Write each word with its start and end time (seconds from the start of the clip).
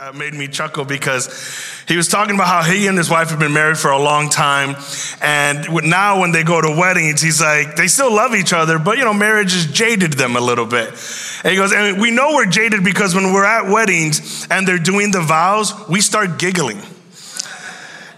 uh, 0.00 0.12
made 0.12 0.32
me 0.32 0.48
chuckle 0.48 0.86
because 0.86 1.28
he 1.86 1.94
was 1.94 2.08
talking 2.08 2.34
about 2.34 2.46
how 2.46 2.62
he 2.62 2.86
and 2.86 2.96
his 2.96 3.10
wife 3.10 3.28
have 3.28 3.38
been 3.38 3.52
married 3.52 3.76
for 3.76 3.90
a 3.90 3.98
long 3.98 4.30
time. 4.30 4.74
And 5.20 5.68
now, 5.90 6.20
when 6.20 6.32
they 6.32 6.42
go 6.42 6.58
to 6.58 6.74
weddings, 6.74 7.20
he's 7.20 7.40
like, 7.40 7.76
they 7.76 7.86
still 7.86 8.10
love 8.10 8.34
each 8.34 8.54
other, 8.54 8.78
but 8.78 8.96
you 8.96 9.04
know, 9.04 9.12
marriage 9.12 9.52
has 9.52 9.66
jaded 9.66 10.14
them 10.14 10.36
a 10.36 10.40
little 10.40 10.64
bit. 10.64 10.88
And 11.44 11.50
he 11.50 11.56
goes, 11.56 11.72
and 11.74 12.00
we 12.00 12.10
know 12.10 12.34
we're 12.34 12.46
jaded 12.46 12.82
because 12.82 13.14
when 13.14 13.34
we're 13.34 13.44
at 13.44 13.70
weddings 13.70 14.46
and 14.50 14.66
they're 14.66 14.78
doing 14.78 15.10
the 15.10 15.20
vows, 15.20 15.74
we 15.86 16.00
start 16.00 16.38
giggling. 16.38 16.80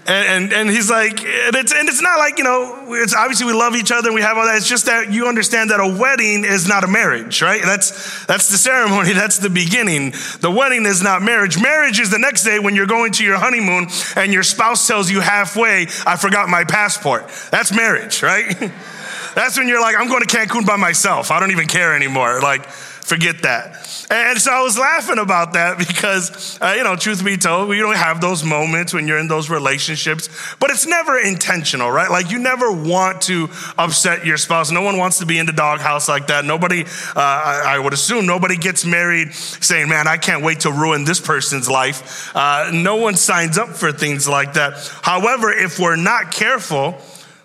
And, 0.04 0.44
and, 0.44 0.52
and, 0.52 0.70
he's 0.70 0.90
like, 0.90 1.24
and 1.24 1.54
it's, 1.54 1.72
and 1.72 1.88
it's 1.88 2.02
not 2.02 2.18
like, 2.18 2.36
you 2.36 2.42
know, 2.42 2.92
it's 2.94 3.14
obviously 3.14 3.46
we 3.46 3.52
love 3.52 3.76
each 3.76 3.92
other 3.92 4.08
and 4.08 4.16
we 4.16 4.22
have 4.22 4.36
all 4.36 4.44
that. 4.46 4.56
It's 4.56 4.68
just 4.68 4.86
that 4.86 5.12
you 5.12 5.28
understand 5.28 5.70
that 5.70 5.78
a 5.78 5.86
wedding 5.86 6.44
is 6.44 6.66
not 6.66 6.82
a 6.82 6.88
marriage, 6.88 7.40
right? 7.40 7.62
That's, 7.62 8.26
that's 8.26 8.48
the 8.50 8.58
ceremony. 8.58 9.12
That's 9.22 9.38
the 9.38 9.50
beginning. 9.50 10.12
The 10.40 10.50
wedding 10.50 10.86
is 10.86 11.02
not 11.02 11.22
marriage. 11.22 11.60
Marriage 11.60 12.00
is 12.00 12.10
the 12.10 12.18
next 12.18 12.42
day 12.42 12.58
when 12.58 12.74
you're 12.74 12.86
going 12.86 13.12
to 13.12 13.24
your 13.24 13.38
honeymoon 13.38 13.86
and 14.16 14.32
your 14.32 14.42
spouse 14.42 14.88
tells 14.88 15.08
you 15.08 15.20
halfway, 15.20 15.86
I 16.04 16.16
forgot 16.16 16.48
my 16.48 16.64
passport. 16.64 17.28
That's 17.52 17.72
marriage, 17.72 18.22
right? 18.24 18.58
that's 19.34 19.56
when 19.56 19.68
you're 19.68 19.80
like, 19.80 19.96
I'm 19.96 20.08
going 20.08 20.22
to 20.22 20.36
Cancun 20.36 20.66
by 20.66 20.76
myself. 20.76 21.30
I 21.30 21.38
don't 21.38 21.52
even 21.52 21.68
care 21.68 21.94
anymore. 21.94 22.40
Like, 22.40 22.66
forget 22.66 23.42
that. 23.42 23.86
And 24.12 24.38
so 24.38 24.52
I 24.52 24.60
was 24.60 24.78
laughing 24.78 25.16
about 25.16 25.54
that 25.54 25.78
because, 25.78 26.58
uh, 26.60 26.74
you 26.76 26.84
know, 26.84 26.96
truth 26.96 27.24
be 27.24 27.38
told, 27.38 27.70
we 27.70 27.78
don't 27.78 27.96
have 27.96 28.20
those 28.20 28.44
moments 28.44 28.92
when 28.92 29.08
you're 29.08 29.16
in 29.16 29.26
those 29.26 29.48
relationships, 29.48 30.28
but 30.60 30.68
it's 30.68 30.86
never 30.86 31.18
intentional, 31.18 31.90
right? 31.90 32.10
Like 32.10 32.30
you 32.30 32.38
never 32.38 32.70
want 32.70 33.22
to 33.22 33.48
upset 33.78 34.26
your 34.26 34.36
spouse. 34.36 34.70
No 34.70 34.82
one 34.82 34.98
wants 34.98 35.20
to 35.20 35.26
be 35.26 35.38
in 35.38 35.46
the 35.46 35.52
doghouse 35.52 36.10
like 36.10 36.26
that. 36.26 36.44
Nobody, 36.44 36.82
uh, 36.82 36.86
I, 37.16 37.62
I, 37.68 37.78
would 37.78 37.94
assume, 37.94 38.26
nobody 38.26 38.58
gets 38.58 38.84
married 38.84 39.32
saying, 39.32 39.88
man, 39.88 40.06
I 40.06 40.18
can't 40.18 40.44
wait 40.44 40.60
to 40.60 40.70
ruin 40.70 41.04
this 41.04 41.18
person's 41.18 41.70
life. 41.70 42.36
Uh, 42.36 42.70
no 42.70 42.96
one 42.96 43.14
signs 43.14 43.56
up 43.56 43.70
for 43.70 43.92
things 43.92 44.28
like 44.28 44.52
that. 44.54 44.74
However, 45.00 45.50
if 45.50 45.78
we're 45.78 45.96
not 45.96 46.32
careful, 46.32 46.98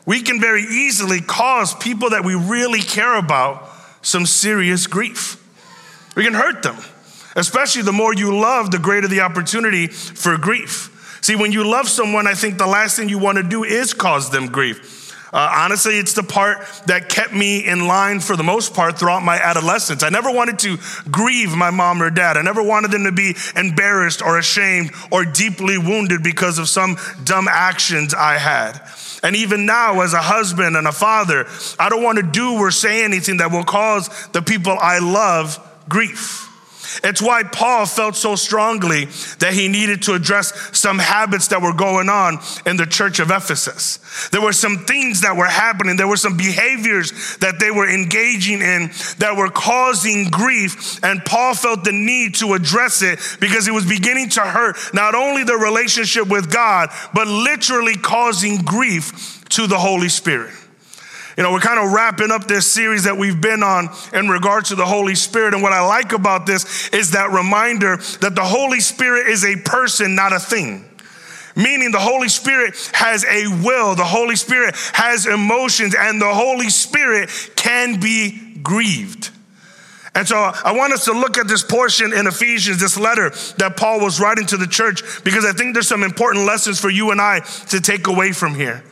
we 0.05 0.21
can 0.21 0.41
very 0.41 0.63
easily 0.63 1.21
cause 1.21 1.73
people 1.75 2.09
that 2.09 2.25
we 2.25 2.35
really 2.35 2.81
care 2.81 3.15
about 3.15 3.69
some 4.01 4.25
serious 4.25 4.85
grief. 4.85 5.41
We 6.17 6.23
can 6.23 6.33
hurt 6.33 6.63
them. 6.63 6.75
Especially 7.35 7.83
the 7.83 7.93
more 7.93 8.11
you 8.11 8.35
love, 8.35 8.71
the 8.71 8.79
greater 8.79 9.07
the 9.07 9.21
opportunity 9.21 9.85
for 9.85 10.35
grief. 10.35 11.19
See, 11.21 11.35
when 11.35 11.51
you 11.51 11.63
love 11.63 11.87
someone, 11.87 12.25
I 12.25 12.33
think 12.33 12.57
the 12.57 12.65
last 12.65 12.97
thing 12.97 13.07
you 13.07 13.19
want 13.19 13.37
to 13.37 13.43
do 13.43 13.63
is 13.63 13.93
cause 13.93 14.31
them 14.31 14.47
grief. 14.47 15.13
Uh, 15.31 15.47
honestly, 15.53 15.99
it's 15.99 16.13
the 16.13 16.23
part 16.23 16.65
that 16.87 17.09
kept 17.09 17.33
me 17.33 17.67
in 17.67 17.85
line 17.85 18.19
for 18.19 18.35
the 18.35 18.43
most 18.43 18.73
part 18.73 18.97
throughout 18.97 19.21
my 19.21 19.35
adolescence. 19.37 20.01
I 20.01 20.09
never 20.09 20.31
wanted 20.31 20.57
to 20.59 20.77
grieve 21.11 21.55
my 21.55 21.69
mom 21.69 22.01
or 22.01 22.09
dad. 22.09 22.35
I 22.35 22.41
never 22.41 22.63
wanted 22.63 22.89
them 22.89 23.03
to 23.03 23.11
be 23.11 23.35
embarrassed 23.55 24.23
or 24.23 24.39
ashamed 24.39 24.91
or 25.11 25.23
deeply 25.23 25.77
wounded 25.77 26.23
because 26.23 26.57
of 26.57 26.67
some 26.67 26.97
dumb 27.25 27.47
actions 27.47 28.15
I 28.15 28.39
had. 28.39 28.81
And 29.21 29.35
even 29.35 29.67
now, 29.67 30.01
as 30.01 30.13
a 30.13 30.21
husband 30.21 30.75
and 30.75 30.87
a 30.87 30.91
father, 30.91 31.45
I 31.77 31.89
don't 31.89 32.01
want 32.01 32.17
to 32.17 32.23
do 32.23 32.53
or 32.53 32.71
say 32.71 33.03
anything 33.03 33.37
that 33.37 33.51
will 33.51 33.65
cause 33.65 34.09
the 34.29 34.41
people 34.41 34.75
I 34.79 34.97
love 34.97 35.63
grief. 35.89 36.47
It's 37.03 37.21
why 37.21 37.43
Paul 37.43 37.85
felt 37.85 38.15
so 38.15 38.35
strongly 38.35 39.05
that 39.39 39.53
he 39.53 39.67
needed 39.67 40.03
to 40.03 40.13
address 40.13 40.77
some 40.77 40.99
habits 40.99 41.47
that 41.49 41.61
were 41.61 41.73
going 41.73 42.09
on 42.09 42.39
in 42.65 42.77
the 42.77 42.85
church 42.85 43.19
of 43.19 43.29
Ephesus. 43.29 43.99
There 44.29 44.41
were 44.41 44.53
some 44.53 44.85
things 44.85 45.21
that 45.21 45.35
were 45.35 45.45
happening. 45.45 45.97
There 45.97 46.07
were 46.07 46.17
some 46.17 46.37
behaviors 46.37 47.37
that 47.37 47.59
they 47.59 47.71
were 47.71 47.89
engaging 47.89 48.61
in 48.61 48.91
that 49.19 49.35
were 49.37 49.49
causing 49.49 50.29
grief. 50.29 51.03
And 51.03 51.23
Paul 51.23 51.53
felt 51.53 51.83
the 51.83 51.91
need 51.91 52.35
to 52.35 52.53
address 52.53 53.01
it 53.01 53.19
because 53.39 53.67
it 53.67 53.73
was 53.73 53.85
beginning 53.85 54.29
to 54.29 54.41
hurt 54.41 54.77
not 54.93 55.15
only 55.15 55.43
the 55.43 55.57
relationship 55.57 56.27
with 56.27 56.51
God, 56.51 56.89
but 57.13 57.27
literally 57.27 57.95
causing 57.95 58.63
grief 58.63 59.43
to 59.49 59.67
the 59.67 59.77
Holy 59.77 60.09
Spirit. 60.09 60.53
You 61.37 61.43
know, 61.43 61.51
we're 61.51 61.59
kind 61.59 61.79
of 61.79 61.93
wrapping 61.93 62.31
up 62.31 62.47
this 62.47 62.65
series 62.65 63.03
that 63.03 63.15
we've 63.15 63.39
been 63.39 63.61
on 63.61 63.89
in 64.11 64.27
regards 64.27 64.69
to 64.69 64.75
the 64.75 64.87
Holy 64.87 65.13
Spirit. 65.13 65.53
And 65.53 65.61
what 65.61 65.71
I 65.71 65.85
like 65.85 66.11
about 66.11 66.47
this 66.47 66.89
is 66.89 67.11
that 67.11 67.29
reminder 67.29 67.97
that 68.21 68.33
the 68.33 68.43
Holy 68.43 68.79
Spirit 68.79 69.27
is 69.27 69.45
a 69.45 69.55
person, 69.57 70.15
not 70.15 70.33
a 70.33 70.39
thing. 70.39 70.83
Meaning 71.55 71.91
the 71.91 71.99
Holy 71.99 72.27
Spirit 72.27 72.75
has 72.93 73.23
a 73.23 73.47
will, 73.63 73.93
the 73.93 74.03
Holy 74.03 74.35
Spirit 74.35 74.75
has 74.93 75.27
emotions, 75.27 75.95
and 75.97 76.19
the 76.19 76.33
Holy 76.33 76.69
Spirit 76.69 77.29
can 77.55 77.99
be 77.99 78.57
grieved. 78.63 79.29
And 80.15 80.27
so 80.27 80.35
I 80.37 80.71
want 80.75 80.93
us 80.93 81.05
to 81.05 81.11
look 81.11 81.37
at 81.37 81.47
this 81.47 81.63
portion 81.63 82.13
in 82.13 82.25
Ephesians, 82.25 82.79
this 82.79 82.97
letter 82.97 83.29
that 83.57 83.77
Paul 83.77 83.99
was 83.99 84.19
writing 84.19 84.47
to 84.47 84.57
the 84.57 84.65
church, 84.65 85.03
because 85.23 85.45
I 85.45 85.51
think 85.51 85.75
there's 85.75 85.87
some 85.87 86.01
important 86.01 86.47
lessons 86.47 86.79
for 86.79 86.89
you 86.89 87.11
and 87.11 87.21
I 87.21 87.41
to 87.69 87.79
take 87.79 88.07
away 88.07 88.31
from 88.31 88.55
here. 88.55 88.83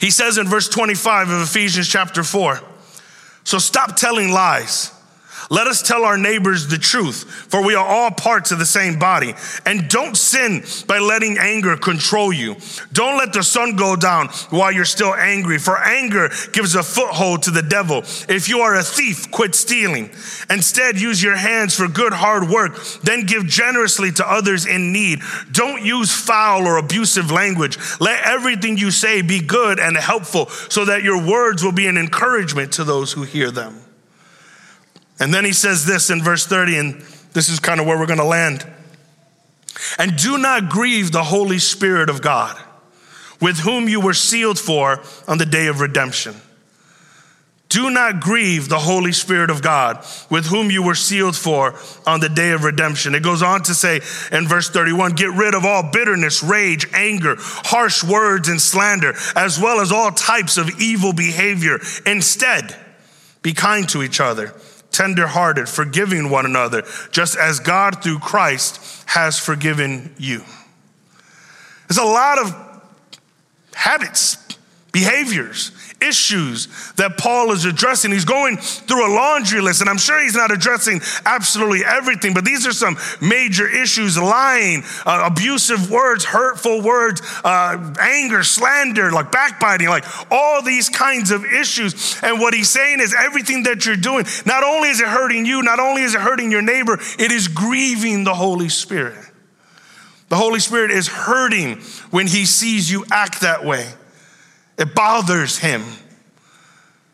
He 0.00 0.10
says 0.10 0.38
in 0.38 0.46
verse 0.48 0.68
25 0.68 1.30
of 1.30 1.42
Ephesians 1.42 1.88
chapter 1.88 2.22
4 2.22 2.60
So 3.44 3.58
stop 3.58 3.96
telling 3.96 4.30
lies. 4.30 4.92
Let 5.50 5.66
us 5.66 5.82
tell 5.82 6.04
our 6.04 6.16
neighbors 6.16 6.68
the 6.68 6.78
truth, 6.78 7.24
for 7.48 7.64
we 7.64 7.74
are 7.74 7.86
all 7.86 8.10
parts 8.10 8.50
of 8.52 8.58
the 8.58 8.66
same 8.66 8.98
body. 8.98 9.34
And 9.66 9.88
don't 9.88 10.16
sin 10.16 10.64
by 10.86 10.98
letting 10.98 11.38
anger 11.38 11.76
control 11.76 12.32
you. 12.32 12.56
Don't 12.92 13.18
let 13.18 13.32
the 13.32 13.42
sun 13.42 13.76
go 13.76 13.96
down 13.96 14.28
while 14.50 14.72
you're 14.72 14.84
still 14.84 15.14
angry, 15.14 15.58
for 15.58 15.78
anger 15.78 16.30
gives 16.52 16.74
a 16.74 16.82
foothold 16.82 17.42
to 17.42 17.50
the 17.50 17.62
devil. 17.62 17.98
If 18.28 18.48
you 18.48 18.60
are 18.60 18.76
a 18.76 18.82
thief, 18.82 19.30
quit 19.30 19.54
stealing. 19.54 20.10
Instead, 20.50 21.00
use 21.00 21.22
your 21.22 21.36
hands 21.36 21.74
for 21.74 21.88
good 21.88 22.12
hard 22.12 22.48
work. 22.48 22.82
Then 23.02 23.26
give 23.26 23.46
generously 23.46 24.12
to 24.12 24.30
others 24.30 24.66
in 24.66 24.92
need. 24.92 25.20
Don't 25.52 25.84
use 25.84 26.12
foul 26.12 26.66
or 26.66 26.78
abusive 26.78 27.30
language. 27.30 27.78
Let 28.00 28.24
everything 28.26 28.78
you 28.78 28.90
say 28.90 29.22
be 29.22 29.40
good 29.40 29.78
and 29.78 29.96
helpful 29.96 30.46
so 30.48 30.84
that 30.86 31.02
your 31.02 31.24
words 31.24 31.62
will 31.62 31.72
be 31.72 31.86
an 31.86 31.98
encouragement 31.98 32.72
to 32.72 32.84
those 32.84 33.12
who 33.12 33.22
hear 33.22 33.50
them. 33.50 33.83
And 35.20 35.32
then 35.32 35.44
he 35.44 35.52
says 35.52 35.84
this 35.84 36.10
in 36.10 36.22
verse 36.22 36.46
30, 36.46 36.76
and 36.78 36.94
this 37.32 37.48
is 37.48 37.60
kind 37.60 37.80
of 37.80 37.86
where 37.86 37.98
we're 37.98 38.06
going 38.06 38.18
to 38.18 38.24
land. 38.24 38.66
And 39.98 40.16
do 40.16 40.38
not 40.38 40.68
grieve 40.68 41.12
the 41.12 41.24
Holy 41.24 41.58
Spirit 41.58 42.08
of 42.08 42.22
God, 42.22 42.60
with 43.40 43.58
whom 43.58 43.88
you 43.88 44.00
were 44.00 44.14
sealed 44.14 44.58
for 44.58 45.02
on 45.28 45.38
the 45.38 45.46
day 45.46 45.66
of 45.66 45.80
redemption. 45.80 46.34
Do 47.68 47.90
not 47.90 48.20
grieve 48.20 48.68
the 48.68 48.78
Holy 48.78 49.10
Spirit 49.10 49.50
of 49.50 49.62
God, 49.62 50.04
with 50.30 50.46
whom 50.46 50.70
you 50.70 50.82
were 50.82 50.94
sealed 50.94 51.34
for 51.34 51.74
on 52.06 52.20
the 52.20 52.28
day 52.28 52.52
of 52.52 52.62
redemption. 52.62 53.16
It 53.16 53.24
goes 53.24 53.42
on 53.42 53.62
to 53.64 53.74
say 53.74 54.00
in 54.30 54.46
verse 54.46 54.70
31 54.70 55.12
get 55.12 55.30
rid 55.30 55.54
of 55.54 55.64
all 55.64 55.90
bitterness, 55.90 56.42
rage, 56.42 56.86
anger, 56.92 57.34
harsh 57.38 58.04
words, 58.04 58.48
and 58.48 58.60
slander, 58.60 59.14
as 59.34 59.58
well 59.58 59.80
as 59.80 59.90
all 59.90 60.12
types 60.12 60.56
of 60.56 60.80
evil 60.80 61.12
behavior. 61.12 61.80
Instead, 62.06 62.76
be 63.42 63.52
kind 63.52 63.88
to 63.88 64.02
each 64.02 64.20
other 64.20 64.54
tenderhearted, 64.94 65.68
forgiving 65.68 66.30
one 66.30 66.46
another, 66.46 66.82
just 67.10 67.36
as 67.36 67.60
God 67.60 68.02
through 68.02 68.20
Christ 68.20 69.04
has 69.06 69.38
forgiven 69.38 70.14
you. 70.18 70.42
There's 71.88 71.98
a 71.98 72.04
lot 72.04 72.38
of 72.38 72.82
habits, 73.74 74.38
behaviors, 74.92 75.72
issues 76.08 76.92
that 76.94 77.18
Paul 77.18 77.52
is 77.52 77.64
addressing. 77.64 78.12
He's 78.12 78.24
going 78.24 78.56
through 78.56 79.06
a 79.06 79.12
laundry 79.14 79.60
list, 79.60 79.80
and 79.80 79.90
I'm 79.90 79.98
sure 79.98 80.22
he's 80.22 80.34
not 80.34 80.50
addressing 80.50 81.00
absolutely 81.24 81.84
everything, 81.84 82.34
but 82.34 82.44
these 82.44 82.66
are 82.66 82.72
some 82.72 82.96
major 83.20 83.68
issues 83.68 84.18
lying, 84.18 84.82
uh, 85.06 85.28
abusive 85.30 85.90
words, 85.90 86.24
hurtful 86.24 86.82
words, 86.82 87.20
uh, 87.44 87.94
anger, 88.00 88.42
slander, 88.42 89.10
like 89.10 89.32
backbiting, 89.32 89.88
like 89.88 90.04
all 90.30 90.62
these 90.62 90.88
kinds 90.88 91.30
of 91.30 91.44
issues. 91.44 92.20
And 92.22 92.40
what 92.40 92.54
he's 92.54 92.68
saying 92.68 93.00
is 93.00 93.14
everything 93.14 93.64
that 93.64 93.86
you're 93.86 93.96
doing, 93.96 94.26
not 94.46 94.64
only 94.64 94.88
is 94.88 95.00
it 95.00 95.08
hurting 95.08 95.46
you, 95.46 95.62
not 95.62 95.80
only 95.80 96.02
is 96.02 96.14
it 96.14 96.20
hurting 96.20 96.50
your 96.50 96.62
neighbor, 96.62 96.98
it 97.18 97.32
is 97.32 97.48
grieving 97.48 98.24
the 98.24 98.34
Holy 98.34 98.68
Spirit. 98.68 99.18
The 100.28 100.36
Holy 100.36 100.60
Spirit 100.60 100.90
is 100.90 101.06
hurting 101.06 101.80
when 102.10 102.26
he 102.26 102.44
sees 102.44 102.90
you 102.90 103.04
act 103.10 103.42
that 103.42 103.64
way. 103.64 103.88
It 104.78 104.94
bothers 104.94 105.58
him. 105.58 105.82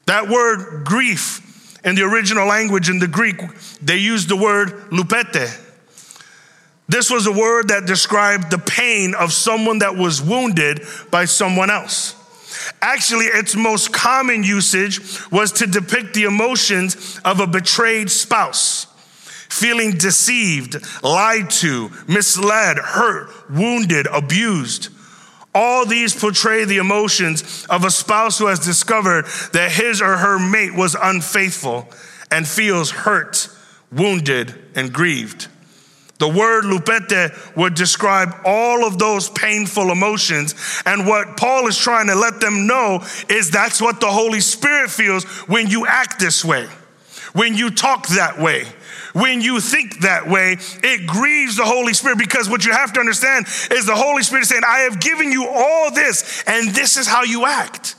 That 0.07 0.29
word 0.29 0.85
grief 0.85 1.79
in 1.85 1.95
the 1.95 2.03
original 2.03 2.47
language 2.47 2.89
in 2.89 2.99
the 2.99 3.09
Greek, 3.09 3.41
they 3.81 3.97
used 3.97 4.29
the 4.29 4.37
word 4.37 4.69
lupete. 4.91 5.67
This 6.89 7.11
was 7.11 7.27
a 7.27 7.33
word 7.33 7.69
that 7.69 7.87
described 7.87 8.51
the 8.51 8.59
pain 8.59 9.15
of 9.15 9.33
someone 9.33 9.79
that 9.79 9.95
was 9.95 10.21
wounded 10.21 10.81
by 11.11 11.27
someone 11.27 11.71
else. 11.71 12.17
Actually, 12.83 13.27
its 13.27 13.55
most 13.55 13.93
common 13.93 14.43
usage 14.43 15.01
was 15.31 15.53
to 15.53 15.67
depict 15.67 16.15
the 16.15 16.25
emotions 16.25 17.21
of 17.25 17.41
a 17.41 17.47
betrayed 17.47 18.11
spouse, 18.11 18.87
feeling 19.49 19.93
deceived, 19.93 20.77
lied 21.03 21.49
to, 21.51 21.91
misled, 22.09 22.79
hurt, 22.79 23.31
wounded, 23.51 24.07
abused. 24.09 24.89
All 25.55 25.85
these 25.85 26.15
portray 26.15 26.65
the 26.65 26.79
emotions 26.79 27.67
of 27.69 27.85
a 27.85 27.91
spouse 27.91 28.39
who 28.39 28.47
has 28.47 28.61
discovered 28.61 29.27
that 29.53 29.73
his 29.73 30.01
or 30.01 30.17
her 30.17 30.39
mate 30.39 30.75
was 30.75 30.97
unfaithful 31.01 31.89
and 32.31 32.47
feels 32.47 32.91
hurt, 32.91 33.49
wounded, 33.91 34.55
and 34.77 34.93
grieved. 34.93 35.49
The 36.21 36.29
word 36.29 36.65
lupete 36.65 37.57
would 37.57 37.75
describe 37.75 38.35
all 38.45 38.87
of 38.87 38.99
those 38.99 39.31
painful 39.31 39.91
emotions. 39.91 40.55
And 40.85 41.07
what 41.07 41.39
Paul 41.39 41.67
is 41.67 41.79
trying 41.79 42.09
to 42.09 42.15
let 42.15 42.41
them 42.41 42.67
know 42.67 43.03
is 43.29 43.51
that's 43.51 43.81
what 43.81 44.01
the 44.01 44.11
Holy 44.11 44.41
Spirit 44.41 44.91
feels 44.91 45.25
when 45.49 45.69
you 45.69 45.87
act 45.87 46.21
this 46.21 46.45
way, 46.45 46.69
when 47.33 47.57
you 47.57 47.71
talk 47.71 48.07
that 48.09 48.39
way. 48.39 48.67
When 49.13 49.41
you 49.41 49.61
think 49.61 50.01
that 50.01 50.29
way, 50.29 50.57
it 50.83 51.07
grieves 51.07 51.57
the 51.57 51.65
Holy 51.65 51.95
Spirit 51.95 52.19
because 52.19 52.49
what 52.49 52.65
you 52.65 52.73
have 52.73 52.93
to 52.93 53.01
understand 53.01 53.47
is 53.71 53.87
the 53.87 53.95
Holy 53.95 54.23
Spirit 54.23 54.45
saying, 54.47 54.63
I 54.67 54.81
have 54.81 55.01
given 55.01 55.33
you 55.33 55.49
all 55.49 55.91
this, 55.91 56.45
and 56.47 56.71
this 56.71 56.97
is 56.97 57.09
how 57.09 57.25
you 57.25 57.45
act. 57.45 57.97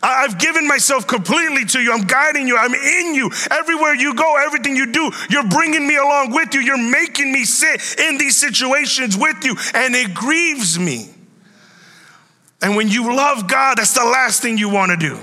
I've 0.00 0.38
given 0.38 0.68
myself 0.68 1.06
completely 1.08 1.64
to 1.66 1.80
you. 1.80 1.92
I'm 1.92 2.06
guiding 2.06 2.46
you. 2.46 2.56
I'm 2.56 2.74
in 2.74 3.14
you. 3.14 3.30
Everywhere 3.50 3.94
you 3.94 4.14
go, 4.14 4.36
everything 4.36 4.76
you 4.76 4.92
do, 4.92 5.10
you're 5.28 5.48
bringing 5.48 5.86
me 5.86 5.96
along 5.96 6.32
with 6.32 6.54
you. 6.54 6.60
You're 6.60 6.90
making 6.90 7.32
me 7.32 7.44
sit 7.44 7.98
in 7.98 8.16
these 8.16 8.36
situations 8.36 9.16
with 9.16 9.44
you, 9.44 9.56
and 9.74 9.96
it 9.96 10.14
grieves 10.14 10.78
me. 10.78 11.10
And 12.62 12.76
when 12.76 12.88
you 12.88 13.14
love 13.14 13.48
God, 13.48 13.78
that's 13.78 13.94
the 13.94 14.04
last 14.04 14.42
thing 14.42 14.58
you 14.58 14.68
want 14.68 14.90
to 14.90 14.96
do. 14.96 15.18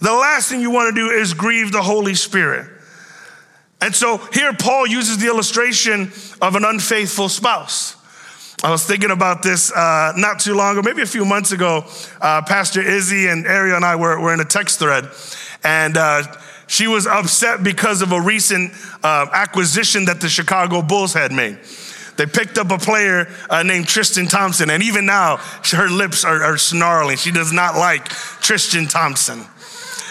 The 0.00 0.12
last 0.12 0.48
thing 0.48 0.60
you 0.60 0.70
want 0.70 0.94
to 0.94 1.00
do 1.00 1.10
is 1.10 1.34
grieve 1.34 1.72
the 1.72 1.82
Holy 1.82 2.14
Spirit. 2.14 2.70
And 3.80 3.94
so 3.94 4.18
here 4.32 4.52
Paul 4.54 4.86
uses 4.86 5.18
the 5.18 5.26
illustration 5.26 6.12
of 6.40 6.56
an 6.56 6.64
unfaithful 6.64 7.28
spouse. 7.28 7.96
I 8.64 8.70
was 8.70 8.84
thinking 8.84 9.10
about 9.10 9.42
this 9.42 9.70
uh, 9.70 10.14
not 10.16 10.40
too 10.40 10.54
long 10.54 10.78
ago, 10.78 10.82
maybe 10.82 11.02
a 11.02 11.06
few 11.06 11.26
months 11.26 11.52
ago. 11.52 11.84
Uh, 12.20 12.40
Pastor 12.42 12.80
Izzy 12.80 13.28
and 13.28 13.46
Ariel 13.46 13.76
and 13.76 13.84
I 13.84 13.96
were, 13.96 14.18
were 14.18 14.32
in 14.32 14.40
a 14.40 14.46
text 14.46 14.78
thread, 14.78 15.08
and 15.62 15.96
uh, 15.98 16.22
she 16.66 16.86
was 16.86 17.06
upset 17.06 17.62
because 17.62 18.00
of 18.00 18.12
a 18.12 18.20
recent 18.20 18.72
uh, 19.02 19.26
acquisition 19.32 20.06
that 20.06 20.22
the 20.22 20.28
Chicago 20.28 20.80
Bulls 20.80 21.12
had 21.12 21.32
made. 21.32 21.58
They 22.16 22.24
picked 22.24 22.56
up 22.56 22.70
a 22.70 22.78
player 22.78 23.28
uh, 23.50 23.62
named 23.62 23.88
Tristan 23.88 24.26
Thompson, 24.26 24.70
and 24.70 24.82
even 24.82 25.04
now 25.04 25.36
her 25.72 25.90
lips 25.90 26.24
are, 26.24 26.42
are 26.42 26.56
snarling. 26.56 27.18
She 27.18 27.30
does 27.30 27.52
not 27.52 27.76
like 27.76 28.08
Tristan 28.40 28.86
Thompson. 28.86 29.44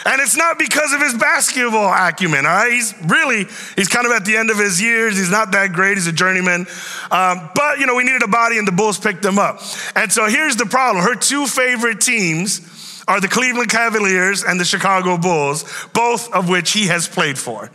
And 0.06 0.22
it's 0.22 0.38
not 0.38 0.60
because 0.60 0.94
of 0.94 1.02
his 1.02 1.16
basketball 1.16 1.92
acumen, 1.92 2.46
all 2.46 2.56
right? 2.56 2.72
He's 2.72 2.94
really, 3.06 3.46
he's 3.76 3.88
kind 3.88 4.06
of 4.06 4.12
at 4.12 4.24
the 4.24 4.38
end 4.38 4.52
of 4.52 4.58
his 4.60 4.80
years. 4.80 5.18
He's 5.18 5.32
not 5.32 5.52
that 5.54 5.74
great. 5.74 5.98
He's 5.98 6.06
a 6.06 6.12
journeyman. 6.12 6.68
Um, 7.10 7.50
but, 7.56 7.80
you 7.80 7.88
know, 7.88 7.96
we 7.96 8.04
needed 8.04 8.22
a 8.22 8.28
body 8.28 8.60
and 8.60 8.68
the 8.68 8.72
Bulls 8.72 9.00
picked 9.00 9.26
him 9.26 9.40
up. 9.40 9.62
And 9.96 10.12
so 10.14 10.28
here's 10.28 10.58
the 10.58 10.68
problem. 10.68 11.04
Her 11.04 11.16
two 11.16 11.48
favorite 11.48 12.02
teams 12.02 12.62
are 13.08 13.20
the 13.20 13.28
Cleveland 13.28 13.72
Cavaliers 13.72 14.44
and 14.44 14.60
the 14.60 14.66
Chicago 14.66 15.18
Bulls, 15.18 15.64
both 15.94 16.32
of 16.34 16.50
which 16.50 16.72
he 16.72 16.88
has 16.88 17.08
played 17.08 17.38
for. 17.38 17.72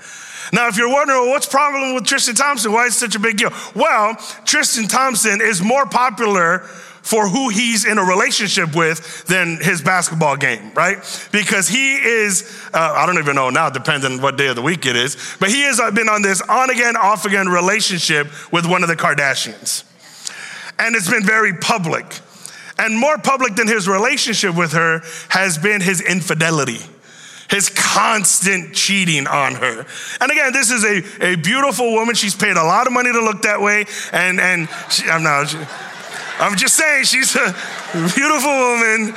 Now, 0.53 0.69
if 0.69 0.77
you're 0.77 0.89
wondering, 0.89 1.21
well, 1.21 1.31
what's 1.31 1.47
the 1.47 1.53
problem 1.53 1.95
with 1.95 2.07
Tristan 2.07 2.35
Thompson? 2.35 2.73
Why 2.73 2.87
is 2.87 2.97
it 2.97 2.99
such 2.99 3.15
a 3.15 3.21
big 3.21 3.37
deal? 3.37 3.51
Well, 3.75 4.17
Tristan 4.45 4.89
Thompson 4.89 5.41
is 5.41 5.63
more 5.63 5.87
popular 5.87 6.69
for 7.03 7.29
who 7.29 7.49
he's 7.49 7.85
in 7.85 7.99
a 7.99 8.05
relationship 8.05 8.77
with 8.77 9.27
than 9.27 9.59
his 9.61 9.83
basketball 9.83 10.37
game, 10.37 10.73
right? 10.75 10.99
Because 11.33 11.69
he 11.69 11.97
is, 11.97 12.69
uh, 12.73 12.95
I 12.97 13.07
don't 13.07 13.19
even 13.19 13.35
know 13.35 13.51
now, 13.51 13.71
depending 13.71 14.13
on 14.13 14.23
what 14.23 14.37
day 14.37 14.49
of 14.49 14.57
the 14.57 14.63
week 14.63 14.87
it 14.87 14.97
is, 14.97 15.37
but 15.41 15.49
he 15.51 15.63
has 15.63 15.81
been 15.95 16.09
on 16.09 16.23
this 16.23 16.41
on 16.43 16.71
again, 16.71 16.97
off 16.97 17.25
again 17.25 17.49
relationship 17.49 18.29
with 18.53 18.67
one 18.67 18.83
of 18.83 18.89
the 18.89 18.97
Kardashians. 18.97 19.85
And 20.79 20.95
it's 20.95 21.11
been 21.11 21.25
very 21.25 21.55
public. 21.55 22.21
And 22.79 22.99
more 22.99 23.19
public 23.19 23.57
than 23.57 23.69
his 23.69 23.87
relationship 23.87 24.57
with 24.57 24.73
her 24.73 25.03
has 25.29 25.59
been 25.59 25.81
his 25.81 26.01
infidelity 26.01 26.81
his 27.51 27.69
constant 27.69 28.73
cheating 28.75 29.27
on 29.27 29.57
her. 29.57 29.85
And 30.21 30.31
again, 30.31 30.53
this 30.53 30.71
is 30.71 30.85
a, 30.85 31.33
a 31.33 31.37
beautiful 31.37 31.93
woman. 31.93 32.15
She's 32.15 32.37
paid 32.37 32.57
a 32.57 32.63
lot 32.63 32.87
of 32.87 32.93
money 32.93 33.13
to 33.13 33.21
look 33.21 33.43
that 33.43 33.61
way. 33.61 33.87
And, 34.13 34.41
and 34.41 34.69
she, 34.89 35.11
I'm 35.11 35.25
not, 35.25 35.49
I'm 36.41 36.57
just 36.57 36.75
saying, 36.75 37.05
she's 37.05 37.37
a 37.37 37.53
beautiful 37.93 38.51
woman, 38.51 39.13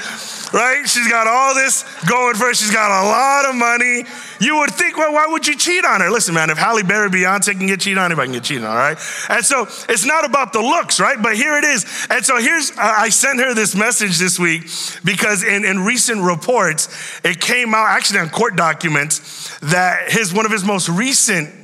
right? 0.52 0.81
She's 0.86 1.08
got 1.08 1.25
all 1.25 1.56
this 1.56 1.84
going 2.06 2.36
for 2.36 2.48
her. 2.48 2.54
She's 2.54 2.70
got 2.70 2.92
a 2.92 3.08
lot 3.08 3.50
of 3.50 3.56
money. 3.56 4.04
You 4.42 4.58
would 4.58 4.72
think, 4.72 4.98
well, 4.98 5.14
why 5.14 5.28
would 5.30 5.48
you 5.48 5.56
cheat 5.56 5.86
on 5.86 6.02
her? 6.02 6.12
Listen, 6.12 6.36
man, 6.36 6.50
if 6.50 6.58
Halle 6.58 6.84
Berry, 6.84 7.10
Beyonce 7.10 7.58
can 7.58 7.66
get 7.66 7.80
cheated 7.80 7.98
on, 7.98 8.12
I 8.12 8.25
can 8.25 8.34
get 8.34 8.44
cheated 8.44 8.66
on, 8.66 8.72
all 8.72 8.75
right? 8.75 8.98
And 9.30 9.46
so 9.46 9.64
it's 9.88 10.06
not 10.06 10.25
about 10.25 10.52
the 10.52 10.60
looks, 10.60 11.00
right? 11.00 11.18
But 11.22 11.38
here 11.38 11.58
it 11.58 11.64
is. 11.64 12.08
And 12.10 12.25
so 12.25 12.38
here's, 12.40 12.74
I 12.78 13.08
sent 13.08 13.40
her 13.40 13.54
this 13.54 13.74
message 13.74 14.18
this 14.18 14.38
week 14.38 14.64
because 15.06 15.46
in, 15.46 15.64
in 15.64 15.80
recent 15.80 16.22
reports, 16.22 17.22
it 17.24 17.40
came 17.40 17.74
out, 17.74 17.88
actually 17.88 18.19
on 18.19 18.30
court 18.31 18.58
documents, 18.58 19.58
that 19.60 20.12
his, 20.12 20.34
one 20.34 20.46
of 20.46 20.52
his 20.52 20.66
most 20.66 20.90
recent 20.90 21.62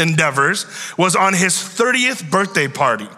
endeavors 0.00 0.66
was 0.98 1.14
on 1.14 1.34
his 1.34 1.54
30th 1.54 2.30
birthday 2.30 2.66
party. 2.66 3.08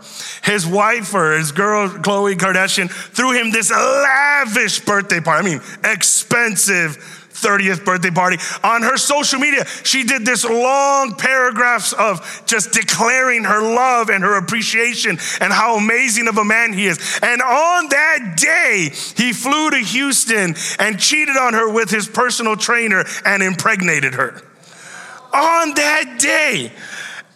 His 0.43 0.67
wife 0.67 1.15
or 1.15 1.39
his 1.39 1.53
girl, 1.53 1.89
Khloe 1.89 2.35
Kardashian, 2.35 2.91
threw 2.91 3.33
him 3.33 3.51
this 3.51 3.71
lavish 3.71 4.81
birthday 4.81 5.21
party. 5.21 5.49
I 5.49 5.51
mean, 5.51 5.61
expensive 5.85 6.99
30th 7.33 7.85
birthday 7.85 8.11
party. 8.11 8.39
On 8.63 8.83
her 8.83 8.97
social 8.97 9.39
media, 9.39 9.65
she 9.85 10.05
did 10.05 10.25
this 10.25 10.45
long 10.45 11.15
paragraphs 11.15 11.93
of 11.93 12.43
just 12.47 12.73
declaring 12.73 13.45
her 13.45 13.61
love 13.61 14.11
and 14.11 14.23
her 14.23 14.37
appreciation 14.37 15.19
and 15.41 15.53
how 15.53 15.77
amazing 15.77 16.29
of 16.29 16.39
a 16.39 16.45
man 16.45 16.73
he 16.73 16.87
is. 16.87 16.99
And 17.23 17.43
on 17.43 17.89
that 17.89 18.35
day, 18.37 18.91
he 19.17 19.33
flew 19.33 19.71
to 19.71 19.79
Houston 19.79 20.55
and 20.79 20.99
cheated 20.99 21.37
on 21.37 21.55
her 21.55 21.73
with 21.73 21.91
his 21.91 22.09
personal 22.09 22.57
trainer 22.57 23.05
and 23.25 23.43
impregnated 23.43 24.15
her. 24.15 24.43
On 25.35 25.75
that 25.75 26.17
day. 26.19 26.73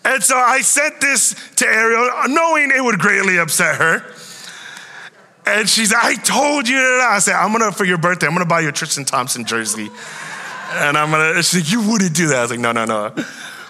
And 0.04 0.22
so 0.22 0.37
I 0.37 0.60
sent 0.60 1.00
this 1.00 1.34
to 1.56 1.66
Ariel, 1.66 2.10
knowing 2.28 2.70
it 2.70 2.82
would 2.82 2.98
greatly 2.98 3.38
upset 3.38 3.76
her. 3.76 4.04
And 5.46 5.69
she's, 5.69 5.93
like, 5.93 6.04
I 6.04 6.14
told 6.14 6.69
you 6.69 6.76
that. 6.76 7.08
I 7.12 7.19
said, 7.19 7.34
I'm 7.34 7.52
gonna, 7.52 7.72
for 7.72 7.84
your 7.84 7.98
birthday, 7.98 8.26
I'm 8.26 8.32
gonna 8.32 8.46
buy 8.46 8.60
you 8.60 8.69
a 8.69 8.72
Tristan 8.72 9.04
Thompson 9.04 9.44
jersey. 9.44 9.88
And 10.72 10.96
I'm 10.98 11.10
gonna, 11.10 11.43
she's 11.43 11.62
like, 11.62 11.72
you 11.72 11.90
wouldn't 11.90 12.14
do 12.14 12.28
that. 12.28 12.38
I 12.38 12.43
was 12.43 12.50
like, 12.50 12.60
no, 12.60 12.72
no, 12.72 12.84
no. 12.84 13.14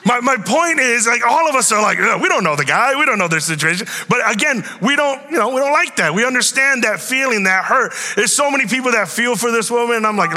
My, 0.06 0.20
my 0.20 0.36
point 0.36 0.78
is, 0.78 1.04
like, 1.08 1.26
all 1.26 1.48
of 1.48 1.56
us 1.56 1.72
are 1.72 1.82
like, 1.82 1.98
we 1.98 2.28
don't 2.28 2.44
know 2.44 2.54
the 2.54 2.64
guy, 2.64 2.96
we 2.96 3.04
don't 3.04 3.18
know 3.18 3.26
their 3.26 3.40
situation. 3.40 3.88
But 4.08 4.20
again, 4.30 4.62
we 4.80 4.94
don't, 4.94 5.20
you 5.32 5.36
know, 5.36 5.48
we 5.48 5.56
don't 5.56 5.72
like 5.72 5.96
that. 5.96 6.14
We 6.14 6.24
understand 6.24 6.84
that 6.84 7.00
feeling, 7.00 7.42
that 7.42 7.64
hurt. 7.64 7.92
There's 8.14 8.32
so 8.32 8.48
many 8.48 8.68
people 8.68 8.92
that 8.92 9.08
feel 9.08 9.34
for 9.34 9.50
this 9.50 9.68
woman, 9.68 9.96
and 9.96 10.06
I'm 10.06 10.16
like, 10.16 10.30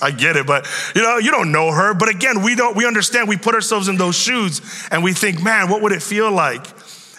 I 0.00 0.10
get 0.10 0.36
it, 0.36 0.46
but 0.46 0.66
you 0.94 1.02
know, 1.02 1.18
you 1.18 1.30
don't 1.30 1.52
know 1.52 1.70
her. 1.70 1.92
But 1.92 2.08
again, 2.08 2.42
we 2.42 2.54
don't, 2.54 2.74
we 2.74 2.86
understand, 2.86 3.28
we 3.28 3.36
put 3.36 3.54
ourselves 3.54 3.88
in 3.88 3.98
those 3.98 4.16
shoes, 4.16 4.62
and 4.90 5.04
we 5.04 5.12
think, 5.12 5.42
man, 5.42 5.68
what 5.68 5.82
would 5.82 5.92
it 5.92 6.02
feel 6.02 6.32
like 6.32 6.66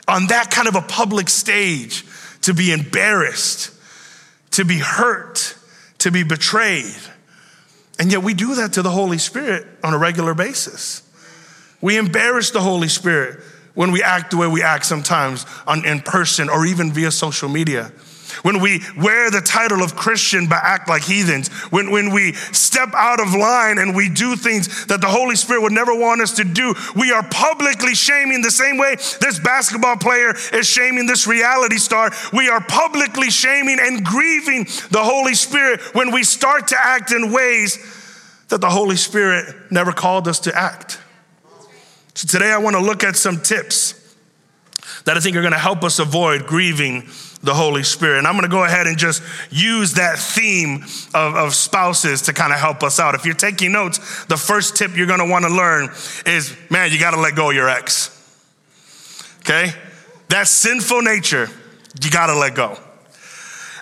on 0.08 0.28
that 0.28 0.50
kind 0.50 0.68
of 0.68 0.74
a 0.74 0.82
public 0.82 1.30
stage 1.30 2.04
to 2.42 2.56
be 2.56 2.72
embarrassed, 2.72 3.72
to 4.52 4.66
be 4.66 4.80
hurt, 4.80 5.56
to 6.00 6.10
be 6.10 6.24
betrayed? 6.24 6.98
And 8.00 8.12
yet 8.12 8.24
we 8.24 8.34
do 8.34 8.56
that 8.56 8.74
to 8.74 8.82
the 8.82 8.90
Holy 8.90 9.20
Spirit 9.20 9.68
on 9.84 9.94
a 9.94 10.00
regular 10.00 10.34
basis. 10.34 11.04
We 11.84 11.98
embarrass 11.98 12.50
the 12.50 12.62
Holy 12.62 12.88
Spirit 12.88 13.44
when 13.74 13.92
we 13.92 14.02
act 14.02 14.32
the 14.32 14.38
way 14.38 14.48
we 14.48 14.64
act 14.64 14.86
sometimes 14.86 15.46
on, 15.68 15.86
in 15.86 16.00
person 16.00 16.48
or 16.48 16.66
even 16.66 16.94
via 16.94 17.12
social 17.12 17.50
media. 17.50 17.92
When 18.42 18.62
we 18.62 18.82
wear 18.98 19.30
the 19.30 19.42
title 19.42 19.84
of 19.84 19.94
Christian 19.94 20.48
but 20.48 20.60
act 20.64 20.88
like 20.88 21.04
heathens. 21.04 21.50
When, 21.72 21.92
when 21.92 22.14
we 22.14 22.36
step 22.36 22.94
out 22.96 23.20
of 23.20 23.34
line 23.34 23.80
and 23.80 23.94
we 23.94 24.08
do 24.08 24.38
things 24.38 24.86
that 24.86 25.02
the 25.02 25.08
Holy 25.08 25.36
Spirit 25.36 25.62
would 25.62 25.74
never 25.74 25.94
want 25.94 26.22
us 26.22 26.32
to 26.38 26.46
do, 26.46 26.74
we 26.96 27.12
are 27.12 27.22
publicly 27.30 27.96
shaming 27.96 28.42
the 28.42 28.50
same 28.50 28.78
way 28.78 28.96
this 28.96 29.38
basketball 29.40 29.98
player 29.98 30.34
is 30.54 30.66
shaming 30.66 31.06
this 31.06 31.28
reality 31.28 31.78
star. 31.78 32.12
We 32.32 32.48
are 32.48 32.62
publicly 32.62 33.30
shaming 33.30 33.80
and 33.82 34.06
grieving 34.06 34.64
the 34.90 35.04
Holy 35.04 35.36
Spirit 35.36 35.82
when 35.94 36.14
we 36.14 36.24
start 36.24 36.70
to 36.70 36.78
act 36.80 37.12
in 37.12 37.34
ways 37.34 37.78
that 38.48 38.62
the 38.62 38.70
Holy 38.70 38.96
Spirit 38.96 39.54
never 39.70 39.92
called 39.92 40.30
us 40.30 40.40
to 40.40 40.58
act. 40.58 41.02
So 42.16 42.28
today 42.28 42.52
I 42.52 42.58
want 42.58 42.76
to 42.76 42.82
look 42.82 43.04
at 43.04 43.16
some 43.16 43.42
tips 43.42 44.00
that 45.06 45.18
I 45.18 45.20
think 45.20 45.36
are 45.36 45.42
going 45.42 45.54
to 45.54 45.60
help 45.60 45.84
us 45.84 46.00
avoid 46.00 46.46
grieving 46.46 47.10
the 47.42 47.54
Holy 47.54 47.84
Spirit. 47.84 48.20
And 48.20 48.28
I'm 48.28 48.34
going 48.34 48.44
to 48.44 48.50
go 48.50 48.64
ahead 48.64 48.88
and 48.88 48.98
just 48.98 49.22
use 49.50 49.94
that 49.94 50.18
theme 50.18 50.84
of, 51.14 51.36
of 51.36 51.56
spouses 51.56 52.24
to 52.24 52.34
kind 52.34 52.54
of 52.54 52.60
help 52.60 52.84
us 52.84 53.00
out. 53.00 53.16
If 53.16 53.26
you're 53.26 53.34
taking 53.34 53.72
notes, 53.74 54.26
the 54.26 54.38
first 54.38 54.78
tip 54.78 54.96
you're 54.96 55.08
going 55.08 55.20
to 55.20 55.30
want 55.30 55.46
to 55.46 55.52
learn 55.52 55.90
is 56.26 56.56
man, 56.70 56.92
you 56.92 57.00
got 57.00 57.12
to 57.12 57.20
let 57.20 57.36
go 57.36 57.50
of 57.50 57.56
your 57.56 57.70
ex. 57.70 58.10
Okay? 59.42 59.74
That 60.30 60.48
sinful 60.48 61.02
nature, 61.02 61.50
you 62.02 62.10
got 62.10 62.28
to 62.28 62.36
let 62.36 62.56
go. 62.56 62.80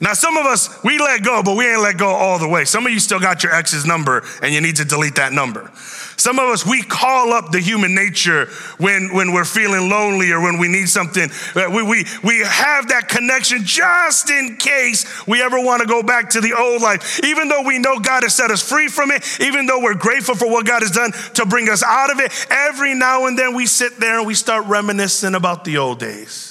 Now, 0.02 0.14
some 0.14 0.36
of 0.36 0.48
us, 0.48 0.84
we 0.84 0.98
let 0.98 1.24
go, 1.24 1.44
but 1.44 1.56
we 1.56 1.72
ain't 1.72 1.84
let 1.84 1.96
go 1.96 2.08
all 2.08 2.40
the 2.40 2.48
way. 2.48 2.66
Some 2.66 2.88
of 2.88 2.92
you 2.92 3.00
still 3.00 3.20
got 3.20 3.44
your 3.44 3.54
ex's 3.54 3.86
number 3.86 4.24
and 4.42 4.52
you 4.52 4.60
need 4.60 4.78
to 4.78 4.86
delete 4.86 5.16
that 5.16 5.32
number. 5.32 5.70
Some 6.18 6.40
of 6.40 6.50
us, 6.50 6.66
we 6.66 6.82
call 6.82 7.34
up 7.34 7.52
the 7.52 7.60
human 7.60 7.94
nature 7.94 8.48
when, 8.80 9.14
when 9.14 9.32
we're 9.32 9.46
feeling 9.46 9.90
lonely 9.92 10.32
or 10.32 10.42
when 10.42 10.58
we 10.58 10.68
need 10.68 10.90
something. 10.90 11.30
Uh, 11.56 11.70
we, 11.70 11.84
we, 11.84 12.06
we 12.24 12.40
have 12.40 12.88
that 12.90 13.10
connection 13.10 13.60
just 13.64 14.32
in 14.32 14.58
case 14.58 15.28
we 15.28 15.40
ever 15.40 15.60
want 15.60 15.84
to 15.84 15.88
go 15.88 16.02
back 16.02 16.32
to 16.32 16.42
the 16.42 16.54
old 16.54 16.82
life. 16.82 17.24
Even 17.24 17.48
though 17.48 17.62
we 17.62 17.78
know 17.78 18.00
God 18.00 18.24
has 18.24 18.36
set 18.36 18.50
us 18.50 18.68
free 18.68 18.88
from 18.88 19.12
it, 19.12 19.40
even 19.40 19.68
though 19.68 19.82
we're 19.82 19.94
grateful 19.94 20.34
for 20.34 20.50
what 20.50 20.66
God 20.66 20.82
has 20.82 20.92
done 20.92 21.12
to 21.36 21.46
bring 21.46 21.70
us 21.70 21.84
out 21.84 22.12
of 22.12 22.20
it, 22.20 22.32
every 22.50 22.96
now 22.96 23.28
and 23.28 23.38
then 23.38 23.54
we 23.54 23.68
sit 23.68 23.98
there 23.98 24.18
and 24.18 24.26
we 24.26 24.34
start 24.34 24.66
reminiscing 24.66 25.36
about 25.36 25.64
the 25.64 25.78
old 25.78 26.00
days. 26.00 26.51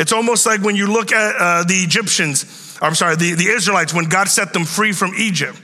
It's 0.00 0.12
almost 0.12 0.46
like 0.46 0.62
when 0.62 0.76
you 0.76 0.90
look 0.90 1.12
at 1.12 1.36
uh, 1.38 1.64
the 1.64 1.74
Egyptians, 1.74 2.78
I'm 2.80 2.94
sorry, 2.94 3.16
the, 3.16 3.34
the 3.34 3.48
Israelites, 3.48 3.92
when 3.92 4.06
God 4.06 4.28
set 4.28 4.54
them 4.54 4.64
free 4.64 4.92
from 4.92 5.12
Egypt 5.16 5.60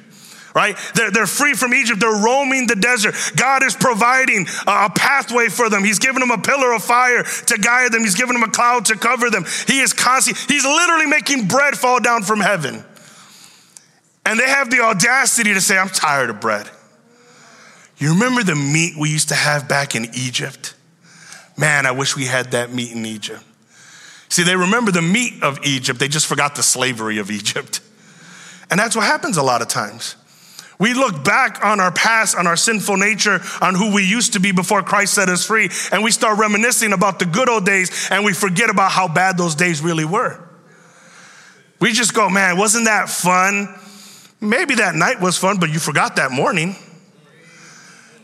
right? 0.56 0.78
They're, 0.94 1.10
they're 1.10 1.26
free 1.26 1.52
from 1.52 1.74
Egypt. 1.74 2.00
They're 2.00 2.08
roaming 2.10 2.66
the 2.66 2.76
desert. 2.76 3.14
God 3.36 3.62
is 3.62 3.76
providing 3.76 4.46
a, 4.66 4.86
a 4.86 4.90
pathway 4.90 5.48
for 5.48 5.68
them. 5.68 5.84
He's 5.84 5.98
given 5.98 6.20
them 6.20 6.30
a 6.30 6.38
pillar 6.38 6.72
of 6.72 6.82
fire 6.82 7.24
to 7.24 7.58
guide 7.58 7.92
them. 7.92 8.00
He's 8.00 8.14
given 8.14 8.32
them 8.32 8.42
a 8.42 8.50
cloud 8.50 8.86
to 8.86 8.96
cover 8.96 9.28
them. 9.28 9.44
He 9.66 9.80
is 9.80 9.92
constantly, 9.92 10.54
he's 10.54 10.64
literally 10.64 11.04
making 11.04 11.46
bread 11.46 11.76
fall 11.76 12.00
down 12.00 12.22
from 12.22 12.40
heaven. 12.40 12.82
And 14.24 14.40
they 14.40 14.48
have 14.48 14.70
the 14.70 14.80
audacity 14.80 15.52
to 15.52 15.60
say, 15.60 15.76
I'm 15.76 15.90
tired 15.90 16.30
of 16.30 16.40
bread. 16.40 16.70
You 17.98 18.14
remember 18.14 18.42
the 18.42 18.56
meat 18.56 18.94
we 18.98 19.10
used 19.10 19.28
to 19.28 19.34
have 19.34 19.68
back 19.68 19.94
in 19.94 20.06
Egypt? 20.14 20.74
Man, 21.58 21.84
I 21.84 21.90
wish 21.90 22.16
we 22.16 22.24
had 22.24 22.52
that 22.52 22.72
meat 22.72 22.92
in 22.92 23.04
Egypt. 23.04 23.44
See, 24.28 24.42
they 24.42 24.56
remember 24.56 24.90
the 24.90 25.02
meat 25.02 25.42
of 25.42 25.58
Egypt, 25.64 25.98
they 25.98 26.08
just 26.08 26.26
forgot 26.26 26.54
the 26.56 26.62
slavery 26.62 27.18
of 27.18 27.30
Egypt. 27.30 27.80
And 28.70 28.80
that's 28.80 28.96
what 28.96 29.04
happens 29.04 29.36
a 29.36 29.42
lot 29.42 29.62
of 29.62 29.68
times. 29.68 30.16
We 30.78 30.92
look 30.92 31.24
back 31.24 31.64
on 31.64 31.80
our 31.80 31.92
past, 31.92 32.36
on 32.36 32.46
our 32.46 32.56
sinful 32.56 32.98
nature, 32.98 33.40
on 33.62 33.74
who 33.74 33.94
we 33.94 34.04
used 34.04 34.34
to 34.34 34.40
be 34.40 34.52
before 34.52 34.82
Christ 34.82 35.14
set 35.14 35.28
us 35.28 35.46
free, 35.46 35.70
and 35.90 36.02
we 36.04 36.10
start 36.10 36.38
reminiscing 36.38 36.92
about 36.92 37.18
the 37.18 37.24
good 37.24 37.48
old 37.48 37.64
days, 37.64 38.08
and 38.10 38.24
we 38.24 38.34
forget 38.34 38.68
about 38.68 38.90
how 38.90 39.08
bad 39.08 39.38
those 39.38 39.54
days 39.54 39.80
really 39.80 40.04
were. 40.04 40.42
We 41.80 41.92
just 41.92 42.12
go, 42.14 42.28
man, 42.28 42.58
wasn't 42.58 42.86
that 42.86 43.08
fun? 43.08 43.74
Maybe 44.40 44.74
that 44.76 44.94
night 44.94 45.20
was 45.20 45.38
fun, 45.38 45.58
but 45.58 45.70
you 45.70 45.78
forgot 45.78 46.16
that 46.16 46.30
morning. 46.30 46.76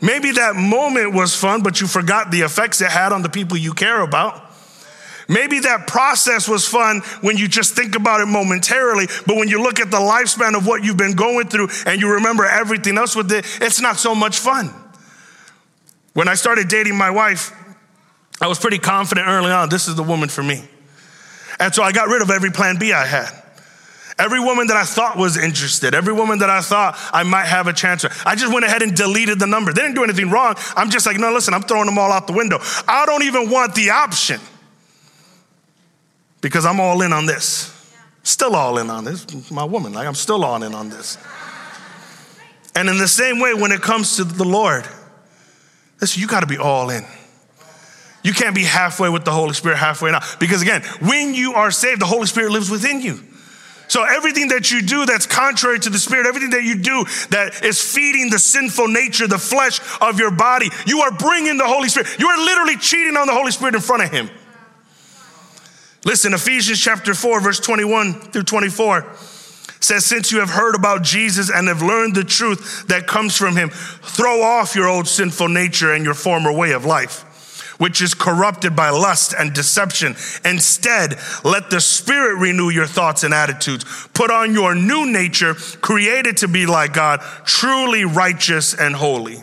Maybe 0.02 0.32
that 0.32 0.56
moment 0.56 1.14
was 1.14 1.34
fun, 1.34 1.62
but 1.62 1.80
you 1.80 1.86
forgot 1.86 2.30
the 2.30 2.40
effects 2.40 2.80
it 2.80 2.90
had 2.90 3.12
on 3.12 3.22
the 3.22 3.28
people 3.28 3.56
you 3.56 3.72
care 3.72 4.00
about. 4.02 4.51
Maybe 5.32 5.60
that 5.60 5.86
process 5.86 6.46
was 6.46 6.68
fun 6.68 7.00
when 7.22 7.38
you 7.38 7.48
just 7.48 7.74
think 7.74 7.96
about 7.96 8.20
it 8.20 8.26
momentarily, 8.26 9.06
but 9.26 9.36
when 9.36 9.48
you 9.48 9.62
look 9.62 9.80
at 9.80 9.90
the 9.90 9.96
lifespan 9.96 10.54
of 10.54 10.66
what 10.66 10.84
you've 10.84 10.98
been 10.98 11.14
going 11.14 11.48
through 11.48 11.68
and 11.86 12.02
you 12.02 12.14
remember 12.14 12.44
everything 12.44 12.98
else 12.98 13.16
with 13.16 13.32
it, 13.32 13.46
it's 13.62 13.80
not 13.80 13.96
so 13.96 14.14
much 14.14 14.38
fun. 14.38 14.70
When 16.12 16.28
I 16.28 16.34
started 16.34 16.68
dating 16.68 16.98
my 16.98 17.08
wife, 17.08 17.50
I 18.42 18.46
was 18.46 18.58
pretty 18.58 18.76
confident 18.78 19.26
early 19.26 19.50
on 19.50 19.70
this 19.70 19.88
is 19.88 19.94
the 19.94 20.02
woman 20.02 20.28
for 20.28 20.42
me. 20.42 20.62
And 21.58 21.74
so 21.74 21.82
I 21.82 21.92
got 21.92 22.08
rid 22.08 22.20
of 22.20 22.30
every 22.30 22.50
plan 22.50 22.78
B 22.78 22.92
I 22.92 23.06
had. 23.06 23.30
Every 24.18 24.40
woman 24.40 24.66
that 24.66 24.76
I 24.76 24.84
thought 24.84 25.16
was 25.16 25.38
interested, 25.38 25.94
every 25.94 26.12
woman 26.12 26.40
that 26.40 26.50
I 26.50 26.60
thought 26.60 26.98
I 27.10 27.22
might 27.22 27.46
have 27.46 27.68
a 27.68 27.72
chance 27.72 28.02
with, 28.02 28.12
I 28.26 28.34
just 28.34 28.52
went 28.52 28.66
ahead 28.66 28.82
and 28.82 28.94
deleted 28.94 29.38
the 29.38 29.46
number. 29.46 29.72
They 29.72 29.80
didn't 29.80 29.94
do 29.94 30.04
anything 30.04 30.28
wrong. 30.28 30.56
I'm 30.76 30.90
just 30.90 31.06
like, 31.06 31.18
no, 31.18 31.32
listen, 31.32 31.54
I'm 31.54 31.62
throwing 31.62 31.86
them 31.86 31.98
all 31.98 32.12
out 32.12 32.26
the 32.26 32.34
window. 32.34 32.58
I 32.86 33.06
don't 33.06 33.22
even 33.22 33.48
want 33.48 33.74
the 33.74 33.88
option 33.88 34.38
because 36.42 36.66
I'm 36.66 36.80
all 36.80 37.00
in 37.00 37.14
on 37.14 37.24
this. 37.24 37.70
Still 38.24 38.54
all 38.54 38.76
in 38.76 38.90
on 38.90 39.04
this. 39.04 39.50
My 39.50 39.64
woman, 39.64 39.94
like 39.94 40.06
I'm 40.06 40.14
still 40.14 40.44
all 40.44 40.62
in 40.62 40.74
on 40.74 40.90
this. 40.90 41.16
And 42.74 42.88
in 42.88 42.98
the 42.98 43.08
same 43.08 43.40
way, 43.40 43.54
when 43.54 43.72
it 43.72 43.80
comes 43.80 44.16
to 44.16 44.24
the 44.24 44.44
Lord, 44.44 44.86
listen, 46.00 46.20
you 46.20 46.26
got 46.26 46.40
to 46.40 46.46
be 46.46 46.58
all 46.58 46.90
in. 46.90 47.04
You 48.22 48.32
can't 48.32 48.54
be 48.54 48.64
halfway 48.64 49.08
with 49.08 49.24
the 49.24 49.32
Holy 49.32 49.52
Spirit, 49.54 49.78
halfway 49.78 50.10
not. 50.12 50.36
Because 50.38 50.62
again, 50.62 50.82
when 51.00 51.34
you 51.34 51.54
are 51.54 51.70
saved, 51.70 52.00
the 52.00 52.06
Holy 52.06 52.26
Spirit 52.26 52.52
lives 52.52 52.70
within 52.70 53.00
you. 53.00 53.18
So 53.88 54.04
everything 54.04 54.48
that 54.48 54.70
you 54.70 54.80
do 54.80 55.04
that's 55.04 55.26
contrary 55.26 55.78
to 55.80 55.90
the 55.90 55.98
Spirit, 55.98 56.26
everything 56.26 56.50
that 56.50 56.62
you 56.62 56.76
do 56.76 57.04
that 57.30 57.62
is 57.64 57.80
feeding 57.82 58.30
the 58.30 58.38
sinful 58.38 58.88
nature, 58.88 59.26
the 59.26 59.38
flesh 59.38 59.80
of 60.00 60.18
your 60.18 60.30
body, 60.30 60.68
you 60.86 61.00
are 61.00 61.10
bringing 61.10 61.58
the 61.58 61.66
Holy 61.66 61.88
Spirit. 61.88 62.08
You 62.18 62.28
are 62.28 62.38
literally 62.38 62.76
cheating 62.76 63.16
on 63.16 63.26
the 63.26 63.34
Holy 63.34 63.50
Spirit 63.50 63.74
in 63.74 63.80
front 63.80 64.04
of 64.04 64.10
Him. 64.10 64.30
Listen, 66.04 66.34
Ephesians 66.34 66.80
chapter 66.80 67.14
4, 67.14 67.40
verse 67.40 67.60
21 67.60 68.14
through 68.14 68.42
24 68.42 69.06
says, 69.80 70.04
Since 70.04 70.32
you 70.32 70.40
have 70.40 70.50
heard 70.50 70.74
about 70.74 71.02
Jesus 71.02 71.50
and 71.50 71.68
have 71.68 71.82
learned 71.82 72.16
the 72.16 72.24
truth 72.24 72.88
that 72.88 73.06
comes 73.06 73.36
from 73.36 73.56
him, 73.56 73.70
throw 73.70 74.42
off 74.42 74.74
your 74.74 74.88
old 74.88 75.06
sinful 75.06 75.48
nature 75.48 75.92
and 75.92 76.04
your 76.04 76.14
former 76.14 76.52
way 76.52 76.72
of 76.72 76.84
life, 76.84 77.76
which 77.78 78.02
is 78.02 78.14
corrupted 78.14 78.74
by 78.74 78.90
lust 78.90 79.32
and 79.38 79.52
deception. 79.52 80.16
Instead, 80.44 81.18
let 81.44 81.70
the 81.70 81.80
Spirit 81.80 82.38
renew 82.40 82.70
your 82.70 82.86
thoughts 82.86 83.22
and 83.22 83.32
attitudes. 83.32 83.84
Put 84.12 84.32
on 84.32 84.54
your 84.54 84.74
new 84.74 85.06
nature, 85.06 85.54
created 85.54 86.36
to 86.38 86.48
be 86.48 86.66
like 86.66 86.94
God, 86.94 87.20
truly 87.44 88.04
righteous 88.04 88.74
and 88.74 88.96
holy. 88.96 89.42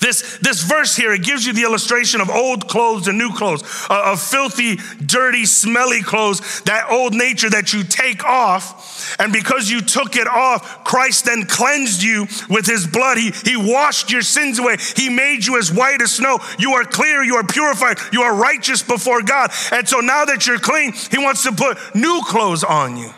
This, 0.00 0.38
this 0.38 0.62
verse 0.62 0.96
here, 0.96 1.12
it 1.12 1.22
gives 1.22 1.46
you 1.46 1.52
the 1.52 1.62
illustration 1.62 2.20
of 2.20 2.30
old 2.30 2.68
clothes 2.68 3.08
and 3.08 3.18
new 3.18 3.32
clothes, 3.32 3.62
uh, 3.90 4.12
of 4.12 4.20
filthy, 4.20 4.76
dirty, 5.04 5.44
smelly 5.46 6.02
clothes, 6.02 6.62
that 6.62 6.90
old 6.90 7.14
nature 7.14 7.50
that 7.50 7.72
you 7.72 7.84
take 7.84 8.24
off. 8.24 9.16
And 9.18 9.32
because 9.32 9.70
you 9.70 9.80
took 9.80 10.16
it 10.16 10.26
off, 10.26 10.84
Christ 10.84 11.26
then 11.26 11.44
cleansed 11.44 12.02
you 12.02 12.26
with 12.48 12.66
his 12.66 12.86
blood. 12.86 13.18
He, 13.18 13.30
he 13.44 13.56
washed 13.56 14.10
your 14.10 14.22
sins 14.22 14.58
away. 14.58 14.76
He 14.96 15.08
made 15.08 15.44
you 15.44 15.58
as 15.58 15.72
white 15.72 16.00
as 16.02 16.12
snow. 16.12 16.38
You 16.58 16.72
are 16.74 16.84
clear, 16.84 17.22
you 17.22 17.36
are 17.36 17.44
purified, 17.44 17.98
you 18.12 18.22
are 18.22 18.34
righteous 18.34 18.82
before 18.82 19.22
God. 19.22 19.50
And 19.72 19.88
so 19.88 20.00
now 20.00 20.24
that 20.24 20.46
you're 20.46 20.58
clean, 20.58 20.92
he 21.10 21.18
wants 21.18 21.42
to 21.44 21.52
put 21.52 21.78
new 21.94 22.22
clothes 22.26 22.64
on 22.64 22.96
you. 22.96 23.10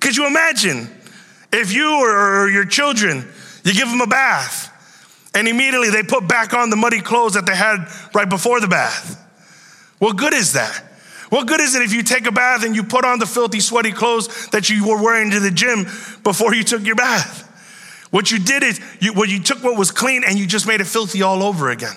Could 0.00 0.16
you 0.16 0.26
imagine 0.26 0.88
if 1.52 1.72
you 1.72 1.90
or, 1.90 2.44
or 2.44 2.48
your 2.50 2.64
children, 2.64 3.26
you 3.64 3.72
give 3.72 3.88
them 3.88 4.00
a 4.00 4.06
bath, 4.06 4.72
and 5.36 5.46
immediately 5.46 5.90
they 5.90 6.02
put 6.02 6.26
back 6.26 6.54
on 6.54 6.70
the 6.70 6.76
muddy 6.76 7.02
clothes 7.02 7.34
that 7.34 7.44
they 7.44 7.54
had 7.54 7.86
right 8.14 8.28
before 8.28 8.58
the 8.58 8.66
bath. 8.66 9.22
What 9.98 10.16
good 10.16 10.32
is 10.32 10.54
that? 10.54 10.82
What 11.28 11.46
good 11.46 11.60
is 11.60 11.74
it 11.74 11.82
if 11.82 11.92
you 11.92 12.02
take 12.02 12.26
a 12.26 12.32
bath 12.32 12.64
and 12.64 12.74
you 12.74 12.82
put 12.82 13.04
on 13.04 13.18
the 13.18 13.26
filthy, 13.26 13.60
sweaty 13.60 13.92
clothes 13.92 14.48
that 14.48 14.70
you 14.70 14.88
were 14.88 15.02
wearing 15.02 15.30
to 15.32 15.40
the 15.40 15.50
gym 15.50 15.84
before 16.22 16.54
you 16.54 16.64
took 16.64 16.82
your 16.84 16.96
bath? 16.96 17.42
What 18.10 18.30
you 18.30 18.38
did 18.38 18.62
is 18.62 18.80
you, 18.98 19.12
well, 19.12 19.28
you 19.28 19.42
took 19.42 19.62
what 19.62 19.76
was 19.76 19.90
clean 19.90 20.22
and 20.26 20.38
you 20.38 20.46
just 20.46 20.66
made 20.66 20.80
it 20.80 20.86
filthy 20.86 21.20
all 21.20 21.42
over 21.42 21.68
again. 21.68 21.96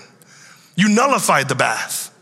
You 0.76 0.90
nullified 0.90 1.48
the 1.48 1.56
bath. 1.56 2.14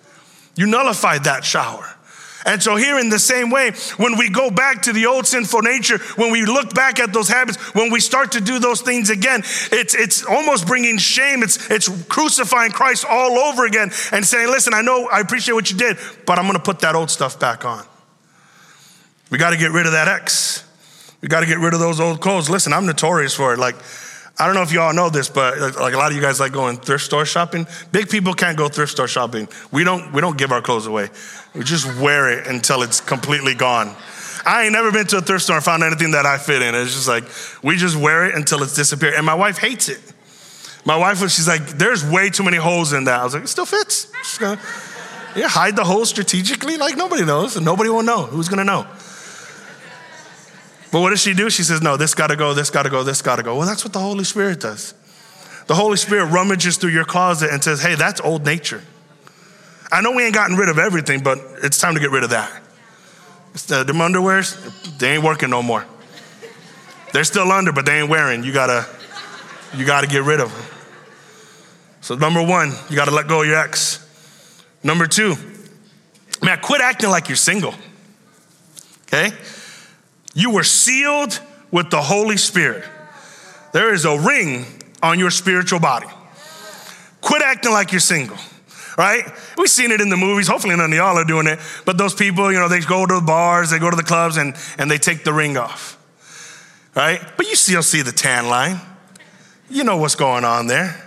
You 0.56 0.68
nullified 0.68 1.24
that 1.24 1.44
shower. 1.44 1.97
And 2.46 2.62
so, 2.62 2.76
here 2.76 3.00
in 3.00 3.10
the 3.10 3.20
same 3.20 3.50
way, 3.50 3.72
when 3.98 4.18
we 4.18 4.30
go 4.30 4.50
back 4.50 4.84
to 4.84 4.94
the 4.94 5.06
old 5.06 5.26
sinful 5.28 5.62
nature, 5.62 5.98
when 6.16 6.32
we 6.32 6.46
look 6.46 6.74
back 6.74 7.00
at 7.00 7.12
those 7.12 7.28
habits, 7.28 7.58
when 7.74 7.92
we 7.92 8.00
start 8.00 8.34
to 8.34 8.42
do 8.42 8.60
those 8.60 8.82
things 8.82 9.10
again, 9.10 9.42
it's, 9.72 9.96
it's 9.96 10.26
almost 10.26 10.68
bringing 10.68 10.98
shame. 10.98 11.44
It's, 11.44 11.70
it's 11.70 11.90
crucifying 12.06 12.72
Christ 12.72 13.06
all 13.10 13.38
over 13.38 13.66
again 13.66 13.92
and 14.12 14.26
saying, 14.26 14.48
Listen, 14.48 14.74
I 14.74 14.82
know 14.82 15.08
I 15.12 15.20
appreciate 15.20 15.56
what 15.56 15.72
you 15.72 15.78
did, 15.78 15.98
but 16.26 16.38
I'm 16.38 16.46
going 16.46 16.58
to 16.58 16.64
put 16.64 16.80
that 16.80 16.96
old 16.96 17.10
stuff 17.10 17.40
back 17.40 17.66
on. 17.66 17.84
We 19.30 19.38
got 19.38 19.50
to 19.50 19.58
get 19.58 19.72
rid 19.72 19.86
of 19.86 19.92
that 19.92 20.08
ex. 20.08 20.64
We 21.22 21.28
got 21.28 21.40
to 21.42 21.48
get 21.48 21.58
rid 21.58 21.74
of 21.74 21.80
those 21.80 22.00
old 22.00 22.22
clothes. 22.22 22.50
Listen, 22.50 22.72
I'm 22.72 22.86
notorious 22.86 23.34
for 23.34 23.54
it. 23.54 23.60
Like, 23.60 23.76
I 24.40 24.46
don't 24.46 24.54
know 24.54 24.62
if 24.62 24.72
y'all 24.72 24.94
know 24.94 25.10
this, 25.10 25.30
but 25.30 25.60
like 25.60 25.96
a 25.96 25.98
lot 25.98 26.12
of 26.12 26.16
you 26.16 26.22
guys 26.22 26.40
like 26.40 26.52
going 26.52 26.78
thrift 26.78 27.04
store 27.04 27.26
shopping. 27.26 27.66
Big 27.92 28.08
people 28.08 28.34
can't 28.34 28.56
go 28.56 28.70
thrift 28.70 28.92
store 28.92 29.08
shopping. 29.08 29.48
We 29.72 29.84
don't, 29.84 30.14
we 30.14 30.22
don't 30.22 30.38
give 30.38 30.52
our 30.52 30.62
clothes 30.62 30.86
away. 30.86 31.10
We 31.56 31.64
just 31.64 31.88
wear 32.00 32.30
it 32.30 32.46
until 32.46 32.84
it's 32.84 33.02
completely 33.02 33.56
gone. 33.56 33.96
I 34.46 34.64
ain't 34.64 34.74
never 34.74 34.92
been 34.92 35.08
to 35.08 35.18
a 35.18 35.22
thrift 35.22 35.44
store 35.44 35.56
and 35.56 35.66
found 35.66 35.84
anything 35.84 36.12
that 36.12 36.26
I 36.26 36.38
fit 36.38 36.62
in. 36.62 36.76
It's 36.76 36.94
just 36.94 37.08
like, 37.08 37.24
we 37.64 37.78
just 37.78 37.96
wear 37.96 38.28
it 38.28 38.36
until 38.36 38.62
it's 38.62 38.76
disappeared. 38.76 39.16
And 39.16 39.26
my 39.26 39.34
wife 39.34 39.58
hates 39.58 39.90
it. 39.90 40.00
My 40.86 40.96
wife 40.96 41.22
was, 41.22 41.34
she's 41.34 41.48
like, 41.48 41.68
there's 41.68 42.06
way 42.06 42.30
too 42.30 42.44
many 42.44 42.58
holes 42.58 42.94
in 42.94 43.06
that. 43.06 43.20
I 43.20 43.24
was 43.24 43.34
like, 43.34 43.44
it 43.44 43.48
still 43.48 43.66
fits. 43.66 44.06
Just 44.06 44.40
gonna, 44.40 44.62
yeah, 45.36 45.50
hide 45.50 45.76
the 45.76 45.84
holes 45.84 46.10
strategically. 46.10 46.78
Like 46.78 46.96
nobody 46.96 47.26
knows, 47.26 47.60
nobody 47.60 47.90
will 47.90 48.04
know. 48.04 48.24
Who's 48.24 48.48
gonna 48.48 48.64
know? 48.64 48.88
But 50.92 51.02
what 51.02 51.10
does 51.10 51.22
she 51.22 51.34
do? 51.34 51.50
She 51.50 51.64
says, 51.64 51.82
No, 51.82 51.98
this 51.98 52.14
gotta 52.14 52.36
go, 52.36 52.54
this 52.54 52.70
gotta 52.70 52.90
go, 52.90 53.04
this 53.04 53.22
gotta 53.22 53.44
go. 53.44 53.58
Well, 53.58 53.68
that's 53.68 53.84
what 53.84 53.94
the 53.94 54.00
Holy 54.00 54.24
Spirit 54.24 54.62
does. 54.62 54.94
The 55.68 55.76
Holy 55.76 55.98
Spirit 55.98 56.28
rummages 56.28 56.78
through 56.78 56.92
your 56.92 57.06
closet 57.06 57.50
and 57.52 57.64
says, 57.64 57.82
Hey, 57.82 57.96
that's 57.96 58.22
old 58.22 58.46
nature. 58.46 58.82
I 59.92 60.02
know 60.02 60.12
we 60.12 60.24
ain't 60.24 60.36
gotten 60.36 60.56
rid 60.56 60.70
of 60.70 60.78
everything, 60.78 61.22
but 61.22 61.40
it's 61.64 61.80
time 61.80 61.94
to 61.94 62.00
get 62.00 62.12
rid 62.12 62.24
of 62.24 62.30
that. 62.32 62.64
The, 63.68 63.78
uh, 63.78 63.84
them 63.84 63.98
underwears, 63.98 64.98
they 64.98 65.16
ain't 65.16 65.24
working 65.24 65.50
no 65.50 65.64
more. 65.64 65.86
They're 67.14 67.24
still 67.24 67.52
under, 67.52 67.72
but 67.72 67.86
they 67.86 68.02
ain't 68.02 68.10
wearing. 68.10 68.44
You 68.44 68.54
gotta, 68.54 68.86
you 69.76 69.86
gotta 69.86 70.08
get 70.08 70.24
rid 70.24 70.40
of 70.40 70.52
them. 70.52 70.66
So 72.02 72.16
number 72.16 72.44
one, 72.44 72.72
you 72.90 72.96
gotta 72.96 73.12
let 73.12 73.28
go 73.28 73.42
of 73.42 73.48
your 73.48 73.58
ex. 73.58 74.06
Number 74.84 75.08
two, 75.08 75.36
man, 76.42 76.60
quit 76.62 76.82
acting 76.82 77.10
like 77.10 77.30
you're 77.30 77.36
single. 77.36 77.74
Okay? 79.08 79.32
You 80.38 80.52
were 80.52 80.64
sealed 80.64 81.40
with 81.72 81.90
the 81.90 82.00
Holy 82.00 82.38
Spirit. 82.38 82.84
There 83.74 83.92
is 83.92 84.06
a 84.06 84.20
ring 84.20 84.68
on 85.02 85.18
your 85.18 85.32
spiritual 85.32 85.80
body. 85.80 86.06
Quit 87.22 87.42
acting 87.42 87.72
like 87.72 87.92
you're 87.92 88.00
single, 88.00 88.38
right? 89.00 89.26
We've 89.58 89.68
seen 89.68 89.90
it 89.90 90.00
in 90.00 90.10
the 90.10 90.16
movies. 90.16 90.48
Hopefully, 90.48 90.76
none 90.76 90.92
of 90.92 90.96
y'all 90.96 91.18
are 91.18 91.26
doing 91.26 91.48
it. 91.48 91.58
But 91.86 91.98
those 91.98 92.14
people, 92.14 92.52
you 92.52 92.60
know, 92.60 92.70
they 92.70 92.82
go 92.82 93.08
to 93.08 93.16
the 93.16 93.22
bars, 93.22 93.72
they 93.72 93.80
go 93.80 93.90
to 93.90 93.96
the 93.96 94.04
clubs, 94.04 94.38
and, 94.38 94.56
and 94.78 94.92
they 94.92 95.00
take 95.00 95.24
the 95.24 95.34
ring 95.34 95.58
off, 95.58 95.98
right? 96.96 97.20
But 97.36 97.48
you 97.48 97.56
still 97.56 97.82
see 97.82 98.04
the 98.04 98.12
tan 98.12 98.48
line. 98.48 98.80
You 99.72 99.86
know 99.86 99.98
what's 99.98 100.14
going 100.14 100.46
on 100.46 100.68
there. 100.68 101.04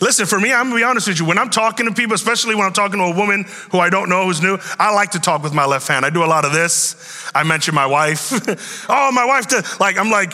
Listen, 0.00 0.26
for 0.26 0.38
me, 0.38 0.52
I'm 0.52 0.66
gonna 0.66 0.76
be 0.76 0.82
honest 0.82 1.08
with 1.08 1.18
you. 1.18 1.24
When 1.24 1.38
I'm 1.38 1.48
talking 1.48 1.86
to 1.86 1.92
people, 1.92 2.14
especially 2.14 2.54
when 2.54 2.66
I'm 2.66 2.72
talking 2.72 2.98
to 2.98 3.04
a 3.04 3.16
woman 3.16 3.46
who 3.70 3.78
I 3.78 3.88
don't 3.88 4.08
know 4.08 4.26
who's 4.26 4.42
new, 4.42 4.58
I 4.78 4.94
like 4.94 5.12
to 5.12 5.18
talk 5.18 5.42
with 5.42 5.54
my 5.54 5.64
left 5.64 5.88
hand. 5.88 6.04
I 6.04 6.10
do 6.10 6.22
a 6.22 6.26
lot 6.26 6.44
of 6.44 6.52
this. 6.52 7.30
I 7.34 7.42
mention 7.44 7.74
my 7.74 7.86
wife. 7.86 8.30
oh, 8.90 9.12
my 9.12 9.24
wife, 9.24 9.46
to, 9.48 9.64
like, 9.80 9.98
I'm 9.98 10.10
like, 10.10 10.32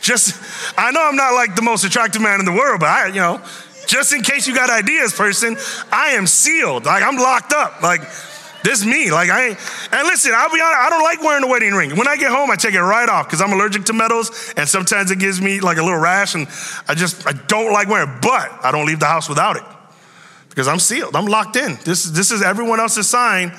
just, 0.00 0.34
I 0.76 0.90
know 0.90 1.02
I'm 1.02 1.16
not 1.16 1.34
like 1.34 1.54
the 1.54 1.62
most 1.62 1.84
attractive 1.84 2.20
man 2.22 2.40
in 2.40 2.46
the 2.46 2.52
world, 2.52 2.80
but 2.80 2.88
I, 2.88 3.06
you 3.08 3.20
know, 3.20 3.40
just 3.86 4.12
in 4.12 4.22
case 4.22 4.46
you 4.46 4.54
got 4.54 4.70
ideas, 4.70 5.12
person, 5.12 5.56
I 5.90 6.10
am 6.10 6.26
sealed. 6.26 6.84
Like, 6.84 7.02
I'm 7.02 7.16
locked 7.16 7.52
up. 7.52 7.82
Like, 7.82 8.02
this 8.64 8.84
me. 8.84 9.10
Like 9.10 9.30
I 9.30 9.48
ain't, 9.48 9.58
and 9.92 10.06
listen, 10.06 10.32
I'll 10.34 10.52
be 10.52 10.60
honest, 10.60 10.78
I 10.78 10.90
don't 10.90 11.02
like 11.02 11.22
wearing 11.22 11.44
a 11.44 11.46
wedding 11.46 11.72
ring. 11.72 11.96
When 11.96 12.08
I 12.08 12.16
get 12.16 12.30
home, 12.30 12.50
I 12.50 12.56
take 12.56 12.74
it 12.74 12.82
right 12.82 13.08
off 13.08 13.26
because 13.26 13.40
I'm 13.40 13.52
allergic 13.52 13.84
to 13.86 13.92
metals, 13.92 14.52
and 14.56 14.68
sometimes 14.68 15.10
it 15.10 15.18
gives 15.18 15.40
me 15.40 15.60
like 15.60 15.78
a 15.78 15.82
little 15.82 15.98
rash, 15.98 16.34
and 16.34 16.46
I 16.88 16.94
just 16.94 17.26
I 17.26 17.32
don't 17.32 17.72
like 17.72 17.88
wearing 17.88 18.08
it. 18.08 18.22
But 18.22 18.64
I 18.64 18.72
don't 18.72 18.86
leave 18.86 19.00
the 19.00 19.06
house 19.06 19.28
without 19.28 19.56
it 19.56 19.64
because 20.48 20.68
I'm 20.68 20.78
sealed. 20.78 21.14
I'm 21.14 21.26
locked 21.26 21.56
in. 21.56 21.78
This 21.84 22.04
this 22.04 22.30
is 22.30 22.42
everyone 22.42 22.80
else's 22.80 23.08
sign. 23.08 23.52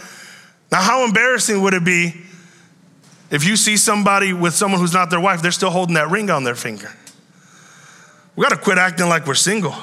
Now, 0.72 0.82
how 0.82 1.06
embarrassing 1.06 1.62
would 1.62 1.74
it 1.74 1.84
be 1.84 2.14
if 3.32 3.44
you 3.44 3.56
see 3.56 3.78
somebody 3.78 4.34
with 4.34 4.54
someone 4.54 4.80
who's 4.80 4.94
not 4.94 5.10
their 5.10 5.20
wife? 5.20 5.42
They're 5.42 5.52
still 5.52 5.72
holding 5.72 5.96
that 5.96 6.10
ring 6.10 6.30
on 6.30 6.44
their 6.44 6.56
finger. 6.56 6.92
We 8.36 8.44
got 8.44 8.50
to 8.50 8.58
quit 8.58 8.78
acting 8.78 9.10
like 9.10 9.26
we're 9.26 9.34
single. 9.34 9.76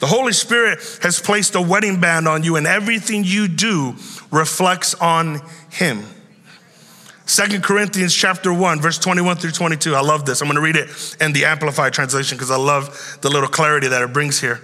The 0.00 0.06
Holy 0.06 0.32
Spirit 0.32 0.78
has 1.02 1.20
placed 1.20 1.54
a 1.54 1.60
wedding 1.60 2.00
band 2.00 2.28
on 2.28 2.44
you, 2.44 2.56
and 2.56 2.66
everything 2.66 3.24
you 3.24 3.48
do 3.48 3.96
reflects 4.30 4.94
on 4.94 5.40
Him. 5.70 6.04
Second 7.26 7.62
Corinthians 7.62 8.14
chapter 8.14 8.54
1, 8.54 8.80
verse 8.80 8.98
21 8.98 9.36
through 9.36 9.50
22. 9.50 9.94
I 9.94 10.00
love 10.00 10.24
this. 10.24 10.40
I'm 10.40 10.48
going 10.48 10.56
to 10.56 10.62
read 10.62 10.76
it 10.76 10.88
in 11.20 11.34
the 11.34 11.44
Amplified 11.44 11.92
translation 11.92 12.38
because 12.38 12.50
I 12.50 12.56
love 12.56 13.18
the 13.20 13.28
little 13.28 13.50
clarity 13.50 13.88
that 13.88 14.00
it 14.00 14.14
brings 14.14 14.40
here. 14.40 14.62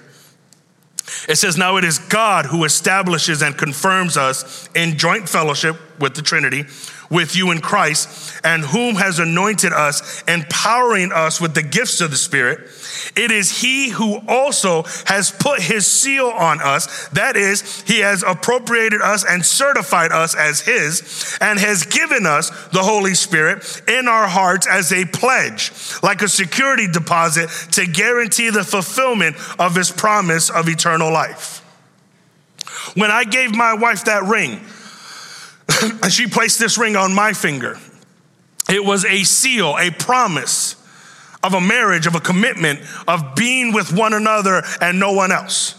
It 1.29 1.37
says, 1.37 1.59
Now 1.59 1.77
it 1.77 1.85
is 1.85 1.99
God 1.99 2.47
who 2.47 2.65
establishes 2.65 3.43
and 3.43 3.57
confirms 3.57 4.17
us 4.17 4.69
in 4.75 4.97
joint 4.97 5.29
fellowship 5.29 5.77
with 6.01 6.15
the 6.15 6.23
Trinity, 6.23 6.65
with 7.11 7.37
you 7.37 7.51
in 7.51 7.61
Christ, 7.61 8.41
and 8.45 8.65
whom 8.65 8.95
has 8.95 9.19
anointed 9.19 9.73
us, 9.73 10.23
empowering 10.23 11.13
us 11.13 11.41
with 11.41 11.55
the 11.55 11.63
gifts 11.63 12.01
of 12.01 12.11
the 12.11 12.17
Spirit. 12.17 12.71
It 13.17 13.31
is 13.31 13.61
He 13.61 13.91
who 13.91 14.21
also 14.29 14.83
has 15.07 15.31
put 15.31 15.61
His 15.61 15.87
seal 15.87 16.27
on 16.27 16.61
us. 16.61 17.09
That 17.09 17.37
is, 17.37 17.83
He 17.83 18.01
has 18.01 18.23
appropriated 18.23 19.01
us 19.01 19.25
and 19.29 19.45
certified 19.45 20.13
us 20.13 20.35
as 20.35 20.61
His, 20.61 21.39
and 21.41 21.59
has 21.59 21.85
given 21.85 22.27
us 22.27 22.51
the 22.69 22.83
Holy 22.83 23.15
Spirit 23.15 23.83
in 23.89 24.09
our 24.09 24.27
hearts 24.27 24.67
as 24.67 24.93
a 24.93 25.05
pledge, 25.05 25.73
like 26.03 26.23
a 26.23 26.29
security 26.29 26.87
deposit 26.87 27.51
to 27.73 27.87
guarantee 27.87 28.51
the 28.51 28.65
fulfillment 28.65 29.37
of 29.59 29.75
His 29.75 29.91
promise 29.91 30.51
of 30.51 30.69
eternal 30.69 31.13
life. 31.13 31.61
When 32.95 33.11
I 33.11 33.25
gave 33.25 33.55
my 33.55 33.75
wife 33.75 34.05
that 34.05 34.25
ring, 34.25 34.61
and 35.83 36.13
she 36.13 36.27
placed 36.27 36.59
this 36.59 36.79
ring 36.79 36.97
on 36.97 37.15
my 37.15 37.33
finger. 37.33 37.79
It 38.69 38.85
was 38.85 39.05
a 39.05 39.25
seal, 39.25 39.77
a 39.79 39.91
promise 39.91 40.77
of 41.45 41.55
a 41.55 41.61
marriage, 41.61 42.07
of 42.07 42.15
a 42.15 42.21
commitment, 42.21 42.81
of 43.07 43.37
being 43.37 43.73
with 43.73 43.93
one 43.93 44.15
another 44.15 44.63
and 44.81 44.99
no 44.99 45.13
one 45.13 45.31
else. 45.31 45.77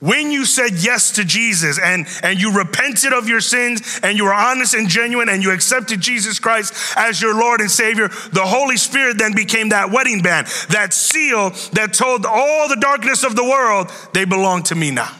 When 0.00 0.32
you 0.32 0.44
said 0.46 0.72
yes 0.72 1.12
to 1.12 1.24
Jesus 1.24 1.78
and, 1.78 2.08
and 2.24 2.40
you 2.40 2.52
repented 2.52 3.12
of 3.12 3.28
your 3.28 3.40
sins 3.40 4.00
and 4.02 4.18
you 4.18 4.24
were 4.24 4.34
honest 4.34 4.74
and 4.74 4.88
genuine 4.88 5.28
and 5.28 5.44
you 5.44 5.52
accepted 5.52 6.00
Jesus 6.00 6.40
Christ 6.40 6.74
as 6.96 7.22
your 7.22 7.38
Lord 7.38 7.60
and 7.60 7.70
Savior, 7.70 8.08
the 8.08 8.44
Holy 8.44 8.76
Spirit 8.76 9.16
then 9.18 9.32
became 9.32 9.68
that 9.68 9.92
wedding 9.92 10.20
band, 10.20 10.48
that 10.70 10.92
seal 10.92 11.50
that 11.74 11.94
told 11.94 12.26
all 12.26 12.68
the 12.68 12.78
darkness 12.80 13.22
of 13.22 13.36
the 13.36 13.44
world, 13.44 13.92
they 14.12 14.24
belong 14.24 14.64
to 14.64 14.74
me 14.74 14.90
now. 14.90 15.14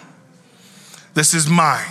This 1.14 1.32
is 1.32 1.48
mine. 1.48 1.86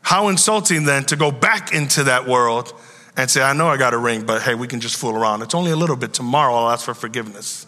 How 0.00 0.26
insulting 0.26 0.84
then 0.84 1.04
to 1.04 1.16
go 1.16 1.30
back 1.30 1.72
into 1.72 2.02
that 2.04 2.26
world 2.26 2.74
and 3.16 3.30
say, 3.30 3.42
I 3.42 3.52
know 3.52 3.68
I 3.68 3.76
got 3.76 3.94
a 3.94 3.98
ring, 3.98 4.24
but 4.24 4.42
hey, 4.42 4.54
we 4.54 4.66
can 4.66 4.80
just 4.80 4.96
fool 4.96 5.14
around. 5.14 5.42
It's 5.42 5.54
only 5.54 5.70
a 5.70 5.76
little 5.76 5.96
bit. 5.96 6.14
Tomorrow 6.14 6.54
I'll 6.54 6.70
ask 6.70 6.84
for 6.84 6.94
forgiveness. 6.94 7.66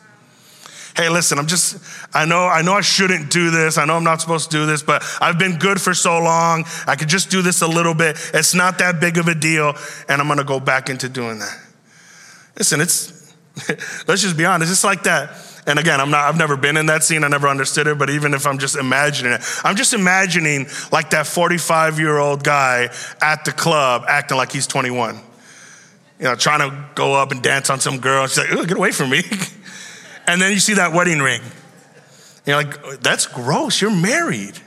Hey, 0.97 1.09
listen, 1.09 1.39
I'm 1.39 1.49
just, 1.49 1.77
I 2.15 2.25
know, 2.25 2.47
I 2.47 2.63
know 2.63 2.75
I 2.75 2.81
shouldn't 2.81 3.31
do 3.31 3.51
this. 3.51 3.79
I 3.79 3.85
know 3.85 3.97
I'm 3.97 4.05
not 4.05 4.21
supposed 4.21 4.51
to 4.53 4.57
do 4.57 4.65
this, 4.65 4.83
but 4.83 5.03
I've 5.21 5.39
been 5.39 5.59
good 5.59 5.81
for 5.81 5.93
so 5.93 6.21
long. 6.21 6.65
I 6.87 6.95
could 6.95 7.09
just 7.09 7.31
do 7.31 7.43
this 7.43 7.63
a 7.63 7.67
little 7.67 7.95
bit. 7.95 8.17
It's 8.33 8.55
not 8.55 8.79
that 8.79 9.01
big 9.01 9.19
of 9.19 9.27
a 9.27 9.35
deal. 9.35 9.75
And 10.09 10.21
I'm 10.21 10.29
going 10.29 10.39
to 10.39 10.45
go 10.45 10.61
back 10.61 10.89
into 10.89 11.09
doing 11.09 11.41
that. 11.41 11.61
Listen, 12.57 12.81
it's, 12.81 13.35
let's 14.07 14.23
just 14.23 14.37
be 14.37 14.45
honest. 14.45 14.71
It's 14.71 14.85
like 14.85 15.03
that 15.03 15.37
and 15.67 15.79
again, 15.79 16.01
I'm 16.01 16.11
not, 16.11 16.29
I've 16.29 16.37
never 16.37 16.57
been 16.57 16.77
in 16.77 16.87
that 16.87 17.03
scene. 17.05 17.25
I 17.25 17.29
never 17.29 17.49
understood 17.49 17.87
it. 17.87 17.99
But 17.99 18.11
even 18.11 18.35
if 18.35 18.47
I'm 18.47 18.59
just 18.59 18.77
imagining 18.77 19.33
it, 19.33 19.41
I'm 19.65 19.77
just 19.77 19.95
imagining 19.95 20.67
like 20.93 21.11
that 21.11 21.27
45 21.27 21.99
year 21.99 22.19
old 22.19 22.45
guy 22.45 22.91
at 23.21 23.45
the 23.45 23.53
club 23.53 24.05
acting 24.07 24.37
like 24.37 24.53
he's 24.53 24.67
21. 24.67 25.21
You 26.18 26.27
know, 26.27 26.37
trying 26.37 26.61
to 26.61 26.88
go 26.94 27.14
up 27.14 27.33
and 27.33 27.42
dance 27.42 27.70
on 27.70 27.81
some 27.81 27.98
girl. 27.98 28.27
She's 28.27 28.38
like, 28.38 28.68
get 28.68 28.77
away 28.77 28.92
from 28.92 29.11
me. 29.11 29.22
and 30.27 30.40
then 30.40 30.53
you 30.53 30.61
see 30.61 30.74
that 30.74 30.92
wedding 30.92 31.18
ring. 31.18 31.42
You're 32.46 32.57
like, 32.57 33.00
that's 33.00 33.27
gross. 33.27 33.81
You're 33.81 33.94
married. 33.94 34.59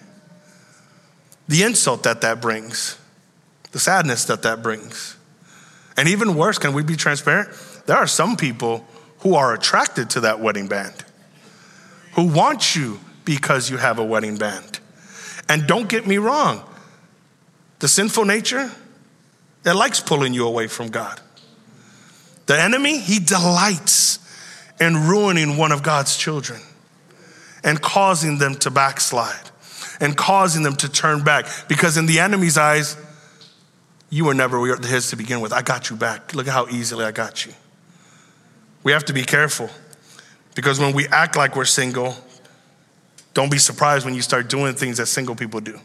The 1.48 1.64
insult 1.64 2.04
that 2.04 2.22
that 2.22 2.42
brings, 2.42 3.00
the 3.72 3.80
sadness 3.80 4.26
that 4.26 4.42
that 4.42 4.62
brings. 4.62 5.16
And 5.96 6.10
even 6.10 6.36
worse, 6.36 6.58
can 6.58 6.74
we 6.74 6.84
be 6.84 6.96
transparent? 6.96 7.50
There 7.86 7.96
are 7.96 8.08
some 8.08 8.36
people 8.36 8.86
who 9.20 9.36
are 9.36 9.54
attracted 9.54 10.10
to 10.12 10.20
that 10.22 10.40
wedding 10.40 10.68
band, 10.68 10.94
who 12.14 12.28
want 12.28 12.76
you 12.76 13.00
because 13.26 13.70
you 13.70 13.78
have 13.78 13.98
a 13.98 14.04
wedding 14.04 14.38
band. 14.38 14.80
And 15.50 15.66
don't 15.66 15.88
get 15.88 16.06
me 16.06 16.18
wrong, 16.18 16.64
the 17.80 17.88
sinful 17.88 18.26
nature, 18.26 18.72
it 19.66 19.74
likes 19.74 20.00
pulling 20.00 20.34
you 20.34 20.46
away 20.48 20.68
from 20.68 20.90
God. 20.90 21.20
The 22.48 22.60
enemy, 22.60 23.00
he 23.00 23.20
delights 23.20 24.20
in 24.80 25.08
ruining 25.08 25.58
one 25.58 25.72
of 25.72 25.84
God's 25.84 26.18
children 26.18 26.60
and 27.64 27.82
causing 27.82 28.38
them 28.38 28.56
to 28.56 28.72
backslide 28.72 29.52
and 30.00 30.16
causing 30.16 30.64
them 30.64 30.76
to 30.78 30.90
turn 30.90 31.24
back. 31.24 31.48
Because 31.68 31.98
in 31.98 32.06
the 32.06 32.20
enemy's 32.20 32.58
eyes, 32.58 32.98
you 34.10 34.26
were 34.26 34.34
never 34.34 34.66
his 34.78 35.10
to 35.10 35.16
begin 35.16 35.42
with. 35.42 35.52
I 35.52 35.62
got 35.62 35.90
you 35.90 35.96
back. 35.96 36.34
Look 36.34 36.48
at 36.48 36.54
how 36.54 36.68
easily 36.70 37.04
I 37.06 37.12
got 37.12 37.46
you. 37.46 37.54
We 38.84 38.94
have 38.94 39.06
to 39.06 39.14
be 39.14 39.24
careful 39.24 39.70
because 40.56 40.80
when 40.80 40.96
we 40.96 41.08
act 41.08 41.36
like 41.36 41.56
we're 41.56 41.66
single, 41.66 42.16
don't 43.34 43.52
be 43.52 43.58
surprised 43.58 44.06
when 44.06 44.16
you 44.16 44.22
start 44.22 44.50
doing 44.50 44.76
things 44.76 44.98
that 44.98 45.08
single 45.08 45.36
people 45.36 45.60
do. 45.60 45.80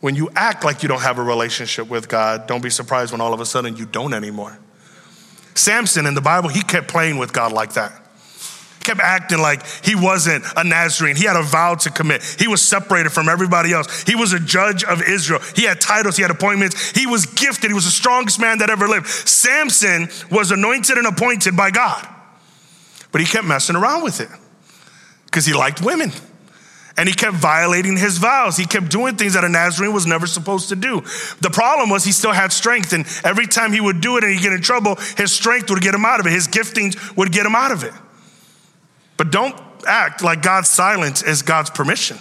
When 0.00 0.14
you 0.14 0.30
act 0.36 0.64
like 0.64 0.82
you 0.82 0.88
don't 0.88 1.02
have 1.02 1.18
a 1.18 1.22
relationship 1.22 1.88
with 1.88 2.08
God, 2.08 2.46
don't 2.46 2.62
be 2.62 2.70
surprised 2.70 3.10
when 3.12 3.20
all 3.20 3.34
of 3.34 3.40
a 3.40 3.46
sudden 3.46 3.76
you 3.76 3.84
don't 3.84 4.14
anymore. 4.14 4.58
Samson 5.54 6.06
in 6.06 6.14
the 6.14 6.20
Bible, 6.20 6.48
he 6.48 6.62
kept 6.62 6.88
playing 6.88 7.18
with 7.18 7.32
God 7.32 7.52
like 7.52 7.74
that. 7.74 7.92
He 8.78 8.84
kept 8.84 9.00
acting 9.00 9.40
like 9.40 9.64
he 9.84 9.94
wasn't 9.94 10.44
a 10.56 10.64
Nazarene. 10.64 11.16
He 11.16 11.24
had 11.24 11.36
a 11.36 11.42
vow 11.42 11.74
to 11.74 11.90
commit. 11.90 12.22
He 12.38 12.48
was 12.48 12.62
separated 12.62 13.10
from 13.10 13.28
everybody 13.28 13.72
else. 13.72 14.02
He 14.04 14.14
was 14.14 14.32
a 14.32 14.40
judge 14.40 14.84
of 14.84 15.02
Israel. 15.02 15.40
He 15.54 15.64
had 15.64 15.80
titles, 15.80 16.16
he 16.16 16.22
had 16.22 16.30
appointments. 16.30 16.90
He 16.92 17.06
was 17.06 17.26
gifted. 17.26 17.70
He 17.70 17.74
was 17.74 17.84
the 17.84 17.90
strongest 17.90 18.40
man 18.40 18.58
that 18.58 18.70
ever 18.70 18.88
lived. 18.88 19.06
Samson 19.06 20.08
was 20.30 20.50
anointed 20.50 20.96
and 20.96 21.06
appointed 21.06 21.56
by 21.56 21.70
God. 21.70 22.08
But 23.12 23.20
he 23.20 23.26
kept 23.26 23.46
messing 23.46 23.76
around 23.76 24.02
with 24.02 24.20
it 24.20 24.28
because 25.26 25.44
he 25.44 25.52
liked 25.52 25.82
women. 25.82 26.12
And 27.00 27.08
he 27.08 27.14
kept 27.14 27.34
violating 27.34 27.96
his 27.96 28.18
vows. 28.18 28.58
He 28.58 28.66
kept 28.66 28.90
doing 28.90 29.16
things 29.16 29.32
that 29.32 29.42
a 29.42 29.48
Nazarene 29.48 29.94
was 29.94 30.04
never 30.04 30.26
supposed 30.26 30.68
to 30.68 30.76
do. 30.76 31.00
The 31.40 31.48
problem 31.48 31.88
was 31.88 32.04
he 32.04 32.12
still 32.12 32.32
had 32.32 32.52
strength, 32.52 32.92
and 32.92 33.06
every 33.24 33.46
time 33.46 33.72
he 33.72 33.80
would 33.80 34.02
do 34.02 34.18
it 34.18 34.24
and 34.24 34.34
he'd 34.34 34.42
get 34.42 34.52
in 34.52 34.60
trouble, 34.60 34.96
his 35.16 35.32
strength 35.32 35.70
would 35.70 35.80
get 35.80 35.94
him 35.94 36.04
out 36.04 36.20
of 36.20 36.26
it. 36.26 36.32
His 36.34 36.46
giftings 36.46 37.16
would 37.16 37.32
get 37.32 37.46
him 37.46 37.54
out 37.54 37.72
of 37.72 37.84
it. 37.84 37.94
But 39.16 39.30
don't 39.30 39.58
act 39.86 40.22
like 40.22 40.42
God's 40.42 40.68
silence 40.68 41.22
is 41.22 41.40
God's 41.40 41.70
permission. 41.70 42.18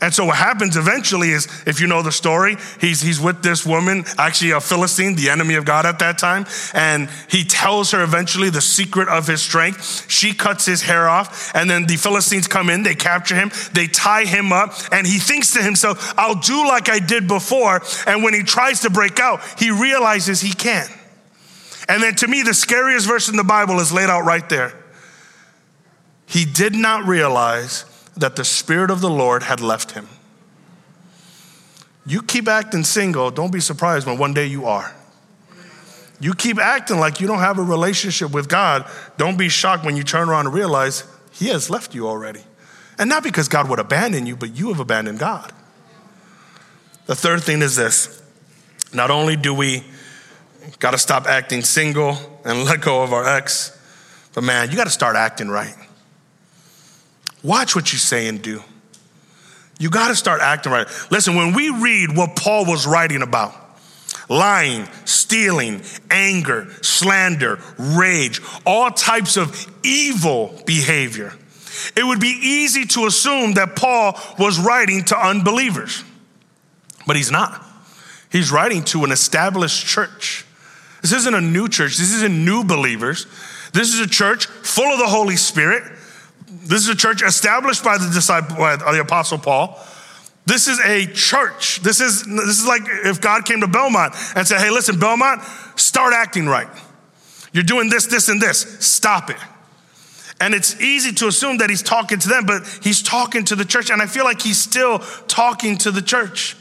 And 0.00 0.14
so 0.14 0.26
what 0.26 0.36
happens 0.36 0.76
eventually 0.76 1.30
is, 1.30 1.48
if 1.66 1.80
you 1.80 1.88
know 1.88 2.02
the 2.02 2.12
story, 2.12 2.56
he's, 2.80 3.00
he's 3.00 3.20
with 3.20 3.42
this 3.42 3.66
woman, 3.66 4.04
actually 4.16 4.52
a 4.52 4.60
Philistine, 4.60 5.16
the 5.16 5.28
enemy 5.28 5.56
of 5.56 5.64
God 5.64 5.86
at 5.86 5.98
that 5.98 6.18
time. 6.18 6.46
And 6.72 7.10
he 7.28 7.42
tells 7.42 7.90
her 7.90 8.04
eventually 8.04 8.48
the 8.48 8.60
secret 8.60 9.08
of 9.08 9.26
his 9.26 9.42
strength. 9.42 10.08
She 10.08 10.34
cuts 10.34 10.64
his 10.64 10.82
hair 10.82 11.08
off. 11.08 11.52
And 11.52 11.68
then 11.68 11.86
the 11.86 11.96
Philistines 11.96 12.46
come 12.46 12.70
in, 12.70 12.84
they 12.84 12.94
capture 12.94 13.34
him, 13.34 13.50
they 13.72 13.88
tie 13.88 14.24
him 14.24 14.52
up. 14.52 14.72
And 14.92 15.04
he 15.04 15.18
thinks 15.18 15.52
to 15.54 15.62
himself, 15.62 16.14
I'll 16.16 16.36
do 16.36 16.68
like 16.68 16.88
I 16.88 17.00
did 17.00 17.26
before. 17.26 17.82
And 18.06 18.22
when 18.22 18.34
he 18.34 18.44
tries 18.44 18.82
to 18.82 18.90
break 18.90 19.18
out, 19.18 19.40
he 19.58 19.72
realizes 19.72 20.40
he 20.40 20.52
can't. 20.52 20.90
And 21.88 22.00
then 22.02 22.14
to 22.16 22.28
me, 22.28 22.42
the 22.42 22.54
scariest 22.54 23.08
verse 23.08 23.28
in 23.28 23.36
the 23.36 23.42
Bible 23.42 23.80
is 23.80 23.90
laid 23.90 24.10
out 24.10 24.24
right 24.24 24.48
there. 24.48 24.74
He 26.26 26.44
did 26.44 26.76
not 26.76 27.04
realize 27.06 27.84
that 28.18 28.36
the 28.36 28.44
Spirit 28.44 28.90
of 28.90 29.00
the 29.00 29.10
Lord 29.10 29.44
had 29.44 29.60
left 29.60 29.92
him. 29.92 30.08
You 32.06 32.22
keep 32.22 32.48
acting 32.48 32.84
single, 32.84 33.30
don't 33.30 33.52
be 33.52 33.60
surprised 33.60 34.06
when 34.06 34.18
one 34.18 34.34
day 34.34 34.46
you 34.46 34.66
are. 34.66 34.94
You 36.20 36.34
keep 36.34 36.58
acting 36.58 36.98
like 36.98 37.20
you 37.20 37.26
don't 37.26 37.38
have 37.38 37.58
a 37.58 37.62
relationship 37.62 38.32
with 38.32 38.48
God, 38.48 38.90
don't 39.16 39.38
be 39.38 39.48
shocked 39.48 39.84
when 39.84 39.96
you 39.96 40.02
turn 40.02 40.28
around 40.28 40.46
and 40.46 40.54
realize 40.54 41.04
He 41.32 41.48
has 41.48 41.70
left 41.70 41.94
you 41.94 42.08
already. 42.08 42.40
And 42.98 43.08
not 43.08 43.22
because 43.22 43.46
God 43.48 43.68
would 43.68 43.78
abandon 43.78 44.26
you, 44.26 44.34
but 44.34 44.56
you 44.56 44.68
have 44.68 44.80
abandoned 44.80 45.20
God. 45.20 45.52
The 47.06 47.14
third 47.14 47.42
thing 47.42 47.62
is 47.62 47.76
this 47.76 48.20
not 48.92 49.10
only 49.10 49.36
do 49.36 49.54
we 49.54 49.84
got 50.78 50.90
to 50.90 50.98
stop 50.98 51.26
acting 51.26 51.62
single 51.62 52.16
and 52.44 52.64
let 52.64 52.80
go 52.80 53.02
of 53.02 53.12
our 53.12 53.26
ex, 53.26 53.78
but 54.34 54.42
man, 54.42 54.70
you 54.70 54.76
got 54.76 54.84
to 54.84 54.90
start 54.90 55.14
acting 55.14 55.48
right. 55.48 55.74
Watch 57.42 57.76
what 57.76 57.92
you 57.92 57.98
say 57.98 58.28
and 58.28 58.42
do. 58.42 58.62
You 59.78 59.90
got 59.90 60.08
to 60.08 60.16
start 60.16 60.40
acting 60.40 60.72
right. 60.72 60.88
Listen, 61.10 61.36
when 61.36 61.54
we 61.54 61.70
read 61.70 62.16
what 62.16 62.34
Paul 62.34 62.66
was 62.66 62.86
writing 62.86 63.22
about, 63.22 63.54
lying, 64.28 64.88
stealing, 65.04 65.82
anger, 66.10 66.68
slander, 66.82 67.60
rage, 67.78 68.40
all 68.66 68.90
types 68.90 69.36
of 69.36 69.66
evil 69.84 70.60
behavior, 70.66 71.32
it 71.96 72.04
would 72.04 72.18
be 72.18 72.36
easy 72.42 72.86
to 72.86 73.06
assume 73.06 73.54
that 73.54 73.76
Paul 73.76 74.18
was 74.38 74.58
writing 74.58 75.04
to 75.04 75.18
unbelievers. 75.18 76.02
But 77.06 77.14
he's 77.14 77.30
not. 77.30 77.64
He's 78.30 78.50
writing 78.50 78.82
to 78.84 79.04
an 79.04 79.12
established 79.12 79.86
church. 79.86 80.44
This 81.02 81.12
isn't 81.12 81.34
a 81.34 81.40
new 81.40 81.68
church, 81.68 81.96
this 81.96 82.12
isn't 82.14 82.44
new 82.44 82.64
believers. 82.64 83.26
This 83.72 83.94
is 83.94 84.00
a 84.00 84.08
church 84.08 84.46
full 84.46 84.92
of 84.92 84.98
the 84.98 85.06
Holy 85.06 85.36
Spirit 85.36 85.84
this 86.68 86.82
is 86.82 86.88
a 86.88 86.94
church 86.94 87.22
established 87.22 87.82
by 87.82 87.96
the 87.96 88.10
disciple, 88.12 88.56
by 88.56 88.76
the 88.76 89.00
apostle 89.00 89.38
Paul. 89.38 89.78
This 90.44 90.68
is 90.68 90.78
a 90.80 91.06
church. 91.06 91.80
This 91.80 92.00
is, 92.00 92.24
this 92.24 92.60
is 92.60 92.66
like 92.66 92.82
if 92.86 93.20
God 93.20 93.44
came 93.44 93.60
to 93.60 93.66
Belmont 93.66 94.14
and 94.34 94.46
said, 94.46 94.60
hey, 94.60 94.70
listen, 94.70 94.98
Belmont, 94.98 95.42
start 95.76 96.14
acting 96.14 96.46
right. 96.46 96.68
You're 97.52 97.64
doing 97.64 97.88
this, 97.90 98.06
this, 98.06 98.28
and 98.28 98.40
this. 98.40 98.60
Stop 98.80 99.30
it. 99.30 99.36
And 100.40 100.54
it's 100.54 100.80
easy 100.80 101.12
to 101.14 101.26
assume 101.26 101.58
that 101.58 101.68
he's 101.70 101.82
talking 101.82 102.18
to 102.18 102.28
them, 102.28 102.46
but 102.46 102.66
he's 102.82 103.02
talking 103.02 103.44
to 103.46 103.56
the 103.56 103.64
church. 103.64 103.90
And 103.90 104.00
I 104.00 104.06
feel 104.06 104.24
like 104.24 104.40
he's 104.40 104.58
still 104.58 105.00
talking 105.26 105.78
to 105.78 105.90
the 105.90 106.02
church. 106.02 106.56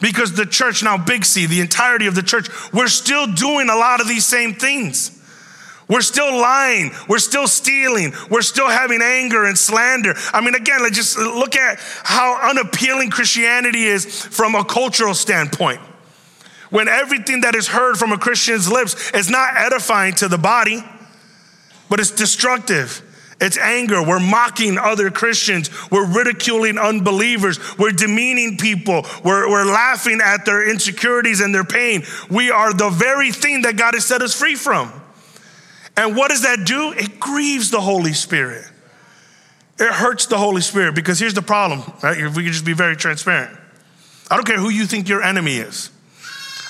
Because 0.00 0.32
the 0.32 0.46
church, 0.46 0.82
now 0.82 0.96
Big 0.96 1.24
C, 1.24 1.46
the 1.46 1.60
entirety 1.60 2.06
of 2.06 2.14
the 2.14 2.22
church, 2.22 2.48
we're 2.72 2.88
still 2.88 3.26
doing 3.26 3.68
a 3.68 3.76
lot 3.76 4.00
of 4.00 4.08
these 4.08 4.26
same 4.26 4.54
things. 4.54 5.19
We're 5.90 6.02
still 6.02 6.32
lying. 6.40 6.92
We're 7.08 7.18
still 7.18 7.48
stealing. 7.48 8.14
We're 8.30 8.42
still 8.42 8.68
having 8.68 9.02
anger 9.02 9.44
and 9.44 9.58
slander. 9.58 10.14
I 10.32 10.40
mean, 10.40 10.54
again, 10.54 10.82
let's 10.82 10.96
just 10.96 11.18
look 11.18 11.56
at 11.56 11.80
how 12.04 12.48
unappealing 12.48 13.10
Christianity 13.10 13.84
is 13.84 14.06
from 14.24 14.54
a 14.54 14.64
cultural 14.64 15.14
standpoint. 15.14 15.80
When 16.70 16.86
everything 16.86 17.40
that 17.40 17.56
is 17.56 17.66
heard 17.66 17.96
from 17.96 18.12
a 18.12 18.18
Christian's 18.18 18.70
lips 18.70 19.10
is 19.10 19.28
not 19.28 19.56
edifying 19.56 20.14
to 20.14 20.28
the 20.28 20.38
body, 20.38 20.84
but 21.88 21.98
it's 21.98 22.12
destructive. 22.12 23.02
It's 23.40 23.58
anger. 23.58 24.00
We're 24.00 24.20
mocking 24.20 24.78
other 24.78 25.10
Christians. 25.10 25.70
We're 25.90 26.06
ridiculing 26.06 26.78
unbelievers. 26.78 27.58
We're 27.78 27.90
demeaning 27.90 28.58
people. 28.58 29.06
We're, 29.24 29.50
we're 29.50 29.64
laughing 29.64 30.20
at 30.22 30.44
their 30.44 30.70
insecurities 30.70 31.40
and 31.40 31.52
their 31.52 31.64
pain. 31.64 32.04
We 32.30 32.52
are 32.52 32.72
the 32.72 32.90
very 32.90 33.32
thing 33.32 33.62
that 33.62 33.76
God 33.76 33.94
has 33.94 34.04
set 34.04 34.22
us 34.22 34.38
free 34.38 34.54
from. 34.54 34.99
And 35.96 36.16
what 36.16 36.30
does 36.30 36.42
that 36.42 36.64
do? 36.64 36.92
It 36.92 37.20
grieves 37.20 37.70
the 37.70 37.80
Holy 37.80 38.12
Spirit. 38.12 38.64
It 39.78 39.92
hurts 39.92 40.26
the 40.26 40.38
Holy 40.38 40.60
Spirit 40.60 40.94
because 40.94 41.18
here's 41.18 41.34
the 41.34 41.42
problem, 41.42 41.82
right? 42.02 42.18
If 42.18 42.36
we 42.36 42.44
could 42.44 42.52
just 42.52 42.66
be 42.66 42.74
very 42.74 42.96
transparent. 42.96 43.58
I 44.30 44.36
don't 44.36 44.44
care 44.44 44.58
who 44.58 44.68
you 44.68 44.86
think 44.86 45.08
your 45.08 45.22
enemy 45.22 45.56
is. 45.56 45.90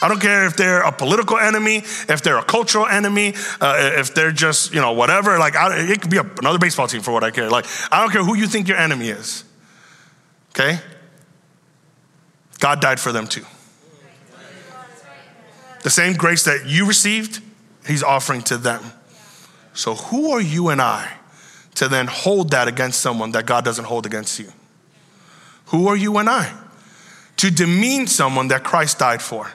I 0.02 0.08
don't 0.08 0.20
care 0.20 0.46
if 0.46 0.56
they're 0.56 0.80
a 0.80 0.92
political 0.92 1.36
enemy, 1.36 1.78
if 1.78 2.22
they're 2.22 2.38
a 2.38 2.44
cultural 2.44 2.86
enemy, 2.86 3.34
uh, 3.60 3.92
if 3.98 4.14
they're 4.14 4.32
just, 4.32 4.72
you 4.72 4.80
know, 4.80 4.92
whatever. 4.92 5.38
Like, 5.38 5.56
I, 5.56 5.76
it 5.76 6.00
could 6.00 6.10
be 6.10 6.16
a, 6.16 6.24
another 6.38 6.58
baseball 6.58 6.86
team 6.86 7.02
for 7.02 7.12
what 7.12 7.22
I 7.22 7.30
care. 7.30 7.50
Like, 7.50 7.66
I 7.92 8.00
don't 8.00 8.10
care 8.10 8.24
who 8.24 8.34
you 8.34 8.46
think 8.46 8.66
your 8.66 8.78
enemy 8.78 9.08
is. 9.08 9.44
Okay? 10.50 10.78
God 12.60 12.80
died 12.80 12.98
for 12.98 13.12
them 13.12 13.26
too. 13.26 13.44
The 15.82 15.90
same 15.90 16.14
grace 16.14 16.44
that 16.44 16.66
you 16.66 16.86
received, 16.86 17.42
He's 17.86 18.02
offering 18.02 18.42
to 18.42 18.56
them. 18.56 18.82
So, 19.72 19.94
who 19.94 20.32
are 20.32 20.40
you 20.40 20.68
and 20.68 20.80
I 20.80 21.16
to 21.76 21.88
then 21.88 22.06
hold 22.06 22.50
that 22.50 22.68
against 22.68 23.00
someone 23.00 23.32
that 23.32 23.46
God 23.46 23.64
doesn't 23.64 23.84
hold 23.84 24.06
against 24.06 24.38
you? 24.38 24.52
Who 25.66 25.86
are 25.88 25.96
you 25.96 26.18
and 26.18 26.28
I 26.28 26.52
to 27.36 27.50
demean 27.50 28.06
someone 28.06 28.48
that 28.48 28.64
Christ 28.64 28.98
died 28.98 29.22
for? 29.22 29.50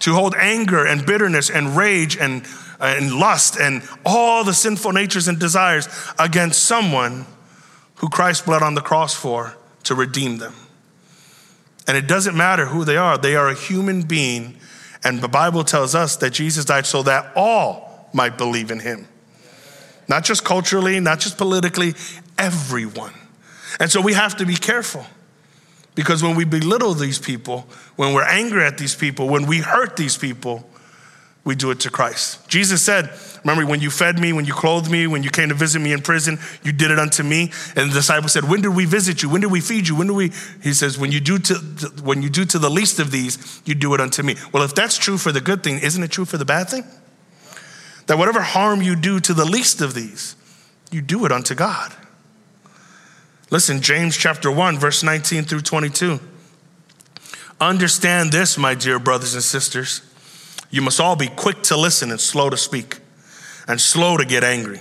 To 0.00 0.14
hold 0.14 0.34
anger 0.34 0.84
and 0.84 1.04
bitterness 1.04 1.50
and 1.50 1.76
rage 1.76 2.16
and, 2.16 2.44
and 2.80 3.14
lust 3.14 3.58
and 3.58 3.82
all 4.04 4.44
the 4.44 4.54
sinful 4.54 4.92
natures 4.92 5.28
and 5.28 5.38
desires 5.38 5.88
against 6.18 6.62
someone 6.62 7.26
who 7.96 8.08
Christ 8.08 8.46
bled 8.46 8.62
on 8.62 8.74
the 8.74 8.80
cross 8.80 9.14
for 9.14 9.54
to 9.84 9.94
redeem 9.94 10.38
them. 10.38 10.54
And 11.86 11.96
it 11.96 12.08
doesn't 12.08 12.36
matter 12.36 12.66
who 12.66 12.84
they 12.84 12.96
are, 12.96 13.16
they 13.16 13.36
are 13.36 13.48
a 13.48 13.54
human 13.54 14.02
being. 14.02 14.56
And 15.04 15.20
the 15.20 15.28
Bible 15.28 15.62
tells 15.62 15.94
us 15.94 16.16
that 16.16 16.30
Jesus 16.30 16.64
died 16.64 16.86
so 16.86 17.02
that 17.04 17.32
all 17.36 18.08
might 18.12 18.36
believe 18.36 18.70
in 18.70 18.80
him. 18.80 19.06
Not 20.08 20.24
just 20.24 20.44
culturally, 20.44 21.00
not 21.00 21.20
just 21.20 21.36
politically, 21.36 21.94
everyone. 22.38 23.12
And 23.80 23.90
so 23.90 24.00
we 24.00 24.14
have 24.14 24.36
to 24.36 24.46
be 24.46 24.54
careful. 24.54 25.04
Because 25.94 26.22
when 26.22 26.36
we 26.36 26.44
belittle 26.44 26.94
these 26.94 27.18
people, 27.18 27.66
when 27.96 28.12
we're 28.12 28.28
angry 28.28 28.64
at 28.64 28.78
these 28.78 28.94
people, 28.94 29.28
when 29.28 29.46
we 29.46 29.58
hurt 29.58 29.96
these 29.96 30.16
people, 30.16 30.68
we 31.46 31.54
do 31.54 31.70
it 31.70 31.80
to 31.80 31.90
Christ. 31.90 32.46
Jesus 32.48 32.82
said, 32.82 33.10
Remember, 33.44 33.64
when 33.64 33.80
you 33.80 33.88
fed 33.88 34.18
me, 34.18 34.32
when 34.32 34.44
you 34.44 34.52
clothed 34.52 34.90
me, 34.90 35.06
when 35.06 35.22
you 35.22 35.30
came 35.30 35.48
to 35.50 35.54
visit 35.54 35.78
me 35.78 35.92
in 35.92 36.02
prison, 36.02 36.38
you 36.64 36.72
did 36.72 36.90
it 36.90 36.98
unto 36.98 37.22
me. 37.22 37.52
And 37.76 37.90
the 37.90 37.94
disciple 37.94 38.28
said, 38.28 38.44
When 38.44 38.60
did 38.60 38.74
we 38.74 38.84
visit 38.84 39.22
you? 39.22 39.30
When 39.30 39.40
did 39.40 39.52
we 39.52 39.60
feed 39.60 39.86
you? 39.86 39.94
When 39.94 40.08
do 40.08 40.14
we? 40.14 40.32
He 40.62 40.74
says, 40.74 40.98
When 40.98 41.12
you 41.12 41.20
do 41.20 41.38
to 41.38 41.54
when 42.02 42.22
you 42.22 42.28
do 42.28 42.44
to 42.44 42.58
the 42.58 42.68
least 42.68 42.98
of 42.98 43.12
these, 43.12 43.62
you 43.64 43.76
do 43.76 43.94
it 43.94 44.00
unto 44.00 44.24
me. 44.24 44.34
Well, 44.52 44.64
if 44.64 44.74
that's 44.74 44.98
true 44.98 45.16
for 45.16 45.30
the 45.30 45.40
good 45.40 45.62
thing, 45.62 45.78
isn't 45.78 46.02
it 46.02 46.10
true 46.10 46.24
for 46.24 46.36
the 46.36 46.44
bad 46.44 46.68
thing? 46.68 46.84
That 48.06 48.18
whatever 48.18 48.40
harm 48.40 48.82
you 48.82 48.96
do 48.96 49.20
to 49.20 49.34
the 49.34 49.44
least 49.44 49.80
of 49.80 49.94
these, 49.94 50.36
you 50.90 51.00
do 51.00 51.24
it 51.24 51.32
unto 51.32 51.54
God. 51.54 51.92
Listen, 53.50 53.80
James 53.80 54.16
chapter 54.16 54.50
1, 54.50 54.78
verse 54.78 55.02
19 55.02 55.44
through 55.44 55.60
22. 55.60 56.20
Understand 57.60 58.32
this, 58.32 58.58
my 58.58 58.74
dear 58.74 58.98
brothers 58.98 59.34
and 59.34 59.42
sisters. 59.42 60.02
You 60.70 60.82
must 60.82 61.00
all 61.00 61.16
be 61.16 61.28
quick 61.28 61.62
to 61.64 61.76
listen 61.76 62.10
and 62.10 62.20
slow 62.20 62.50
to 62.50 62.56
speak, 62.56 62.98
and 63.68 63.80
slow 63.80 64.16
to 64.16 64.24
get 64.24 64.44
angry. 64.44 64.80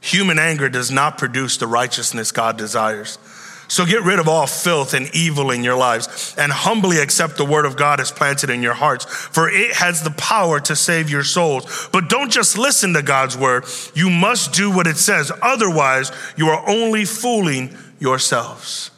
Human 0.00 0.38
anger 0.38 0.68
does 0.68 0.90
not 0.90 1.18
produce 1.18 1.56
the 1.56 1.66
righteousness 1.66 2.32
God 2.32 2.58
desires. 2.58 3.18
So 3.66 3.86
get 3.86 4.02
rid 4.02 4.18
of 4.18 4.28
all 4.28 4.46
filth 4.46 4.94
and 4.94 5.08
evil 5.14 5.50
in 5.50 5.64
your 5.64 5.76
lives 5.76 6.34
and 6.36 6.52
humbly 6.52 6.98
accept 6.98 7.36
the 7.36 7.44
word 7.44 7.64
of 7.64 7.76
God 7.76 8.00
as 8.00 8.12
planted 8.12 8.50
in 8.50 8.62
your 8.62 8.74
hearts, 8.74 9.04
for 9.04 9.48
it 9.48 9.74
has 9.76 10.02
the 10.02 10.10
power 10.10 10.60
to 10.60 10.76
save 10.76 11.08
your 11.08 11.24
souls. 11.24 11.88
But 11.92 12.08
don't 12.08 12.30
just 12.30 12.58
listen 12.58 12.92
to 12.94 13.02
God's 13.02 13.36
word. 13.36 13.64
You 13.94 14.10
must 14.10 14.52
do 14.52 14.70
what 14.70 14.86
it 14.86 14.96
says. 14.96 15.32
Otherwise, 15.40 16.12
you 16.36 16.48
are 16.48 16.68
only 16.68 17.04
fooling 17.04 17.76
yourselves. 17.98 18.90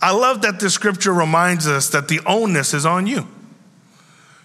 I 0.00 0.12
love 0.12 0.42
that 0.42 0.60
the 0.60 0.68
scripture 0.68 1.12
reminds 1.12 1.66
us 1.66 1.88
that 1.90 2.08
the 2.08 2.20
onus 2.26 2.74
is 2.74 2.84
on 2.84 3.06
you. 3.06 3.26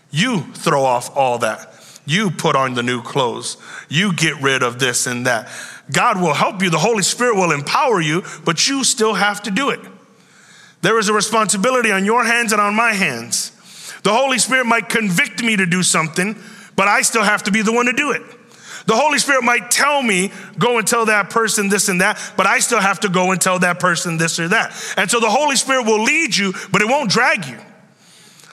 You 0.10 0.42
throw 0.54 0.84
off 0.84 1.16
all 1.16 1.38
that. 1.40 1.68
You 2.06 2.32
put 2.32 2.56
on 2.56 2.74
the 2.74 2.84
new 2.84 3.02
clothes. 3.02 3.58
You 3.90 4.14
get 4.14 4.42
rid 4.42 4.64
of 4.64 4.80
this 4.80 5.08
and 5.08 5.26
that. 5.26 5.50
God 5.92 6.22
will 6.22 6.34
help 6.34 6.62
you, 6.62 6.70
the 6.70 6.78
Holy 6.78 7.04
Spirit 7.04 7.36
will 7.36 7.52
empower 7.52 8.02
you, 8.02 8.24
but 8.46 8.68
you 8.68 8.84
still 8.84 9.14
have 9.14 9.42
to 9.44 9.52
do 9.52 9.70
it. 9.70 9.80
There 10.82 11.00
is 11.00 11.10
a 11.10 11.14
responsibility 11.14 11.92
on 11.92 12.06
your 12.06 12.24
hands 12.24 12.52
and 12.52 12.62
on 12.62 12.76
my 12.76 12.94
hands. 12.94 13.52
The 14.04 14.12
Holy 14.12 14.40
Spirit 14.40 14.66
might 14.66 14.90
convict 14.90 15.44
me 15.44 15.56
to 15.56 15.66
do 15.66 15.84
something, 15.84 16.36
but 16.76 16.88
I 16.88 17.02
still 17.02 17.24
have 17.24 17.44
to 17.44 17.52
be 17.52 17.62
the 17.62 17.72
one 17.72 17.86
to 17.86 17.94
do 17.94 18.12
it. 18.12 18.22
The 18.88 18.96
Holy 18.96 19.20
Spirit 19.20 19.44
might 19.44 19.70
tell 19.70 20.02
me, 20.02 20.32
go 20.58 20.80
and 20.80 20.88
tell 20.88 21.06
that 21.06 21.30
person 21.30 21.70
this 21.70 21.88
and 21.88 22.02
that, 22.02 22.34
but 22.36 22.48
I 22.48 22.60
still 22.60 22.80
have 22.80 23.00
to 23.02 23.10
go 23.10 23.32
and 23.32 23.40
tell 23.40 23.60
that 23.60 23.80
person 23.80 24.18
this 24.18 24.40
or 24.40 24.48
that. 24.48 24.72
And 24.98 25.10
so 25.10 25.20
the 25.20 25.30
Holy 25.30 25.56
Spirit 25.56 25.86
will 25.86 26.04
lead 26.04 26.36
you, 26.36 26.54
but 26.72 26.82
it 26.82 26.88
won't 26.88 27.12
drag 27.12 27.46
you. 27.46 27.60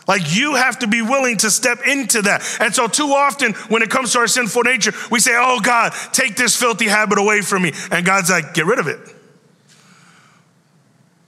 Like 0.09 0.35
you 0.35 0.55
have 0.55 0.79
to 0.79 0.87
be 0.87 1.03
willing 1.03 1.37
to 1.39 1.51
step 1.51 1.87
into 1.87 2.23
that. 2.23 2.43
And 2.61 2.75
so, 2.75 2.89
too 2.89 3.09
often, 3.09 3.53
when 3.69 3.83
it 3.83 3.91
comes 3.91 4.15
to 4.15 4.21
our 4.21 4.27
sinful 4.27 4.63
nature, 4.63 4.93
we 5.11 5.21
say, 5.21 5.33
Oh 5.35 5.61
God, 5.61 5.93
take 6.13 6.35
this 6.35 6.57
filthy 6.57 6.87
habit 6.87 7.19
away 7.19 7.43
from 7.43 7.63
me. 7.63 7.73
And 7.91 8.07
God's 8.07 8.31
like, 8.31 8.55
Get 8.55 8.65
rid 8.65 8.79
of 8.79 8.87
it. 8.87 8.99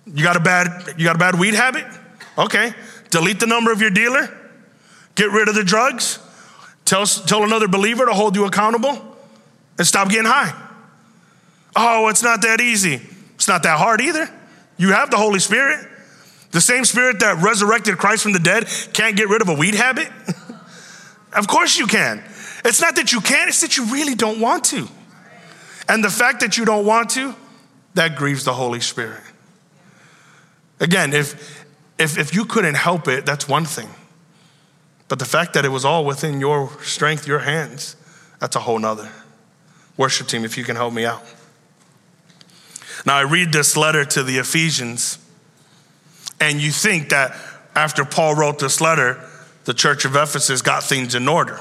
You 0.07 0.25
got 0.25 0.37
a 0.37 0.41
bad, 0.41 0.95
you 0.97 1.05
got 1.05 1.15
a 1.15 1.19
bad 1.19 1.39
weed 1.39 1.55
habit? 1.55 1.85
Okay. 2.39 2.73
Delete 3.11 3.39
the 3.39 3.47
number 3.47 3.71
of 3.71 3.83
your 3.83 3.91
dealer. 3.91 4.35
Get 5.15 5.31
rid 5.31 5.49
of 5.49 5.55
the 5.55 5.65
drugs. 5.65 6.19
Tell, 6.87 7.05
tell 7.05 7.45
another 7.45 7.69
believer 7.69 8.07
to 8.07 8.15
hold 8.15 8.35
you 8.35 8.47
accountable 8.47 9.17
and 9.77 9.87
stop 9.87 10.09
getting 10.09 10.25
high. 10.25 10.59
Oh, 11.77 12.09
it's 12.09 12.23
not 12.23 12.43
that 12.43 12.61
easy. 12.61 13.01
It's 13.35 13.47
not 13.47 13.63
that 13.65 13.79
hard 13.79 14.01
either. 14.01 14.29
You 14.79 14.93
have 14.93 15.11
the 15.11 15.19
Holy 15.19 15.39
Spirit. 15.39 15.87
The 16.51 16.61
same 16.61 16.85
spirit 16.85 17.21
that 17.21 17.43
resurrected 17.43 17.99
Christ 17.99 18.23
from 18.23 18.33
the 18.33 18.39
dead 18.39 18.69
can't 18.93 19.17
get 19.17 19.29
rid 19.29 19.43
of 19.43 19.49
a 19.49 19.55
weed 19.55 19.75
habit? 19.75 20.09
of 21.33 21.47
course 21.47 21.79
you 21.79 21.87
can. 21.87 22.23
It's 22.65 22.81
not 22.81 22.97
that 22.97 23.13
you 23.13 23.21
can't, 23.21 23.49
it's 23.49 23.61
that 23.61 23.77
you 23.77 23.87
really 23.87 24.15
don't 24.15 24.41
want 24.41 24.65
to. 24.67 24.89
And 25.89 26.05
the 26.05 26.11
fact 26.11 26.41
that 26.41 26.57
you 26.57 26.65
don't 26.65 26.85
want 26.85 27.11
to, 27.11 27.35
that 27.95 28.17
grieves 28.17 28.45
the 28.45 28.53
Holy 28.53 28.81
Spirit. 28.81 29.23
Again, 30.81 31.13
if, 31.13 31.65
if, 31.99 32.19
if 32.19 32.35
you 32.35 32.45
couldn't 32.45 32.75
help 32.75 33.07
it, 33.09 33.27
that's 33.27 33.49
one 33.49 33.65
thing. 33.65 33.89
But 35.09 35.19
the 35.19 35.25
fact 35.25 35.55
that 35.55 35.65
it 35.65 35.71
was 35.71 35.85
all 35.85 36.05
within 36.05 36.41
your 36.41 36.71
strength, 36.83 37.27
your 37.27 37.41
hands, 37.41 37.97
that's 38.39 38.57
a 38.57 38.61
whole 38.61 38.79
nother. 38.79 39.11
Worship 39.97 40.29
team, 40.29 40.45
if 40.45 40.57
you 40.57 40.65
can 40.65 40.77
help 40.77 40.95
me 40.95 41.05
out. 41.05 41.23
Now, 43.05 43.17
I 43.17 43.23
read 43.23 43.53
this 43.53 43.77
letter 43.77 44.05
to 44.05 44.23
the 44.23 44.39
Ephesians 44.39 45.19
and 46.41 46.61
you 46.61 46.71
think 46.71 47.11
that 47.11 47.37
after 47.75 48.05
Paul 48.05 48.35
wrote 48.35 48.59
this 48.59 48.81
letter, 48.81 49.23
the 49.65 49.75
church 49.75 50.05
of 50.05 50.17
Ephesus 50.17 50.63
got 50.63 50.83
things 50.83 51.15
in 51.15 51.29
order. 51.29 51.61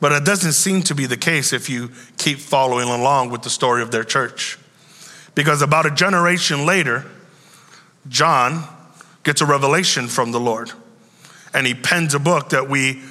But 0.00 0.12
it 0.12 0.24
doesn't 0.24 0.52
seem 0.52 0.82
to 0.84 0.94
be 0.94 1.06
the 1.06 1.16
case 1.16 1.52
if 1.52 1.68
you 1.68 1.90
keep 2.16 2.38
following 2.38 2.88
along 2.88 3.30
with 3.30 3.42
the 3.42 3.50
story 3.50 3.82
of 3.82 3.90
their 3.90 4.04
church. 4.04 4.58
Because 5.34 5.60
about 5.62 5.86
a 5.86 5.90
generation 5.90 6.66
later, 6.66 7.04
John 8.08 8.64
gets 9.24 9.40
a 9.40 9.46
revelation 9.46 10.08
from 10.08 10.32
the 10.32 10.40
Lord, 10.40 10.72
and 11.52 11.66
he 11.66 11.74
pens 11.74 12.14
a 12.14 12.18
book 12.18 12.50
that 12.50 12.68
we 12.68 13.02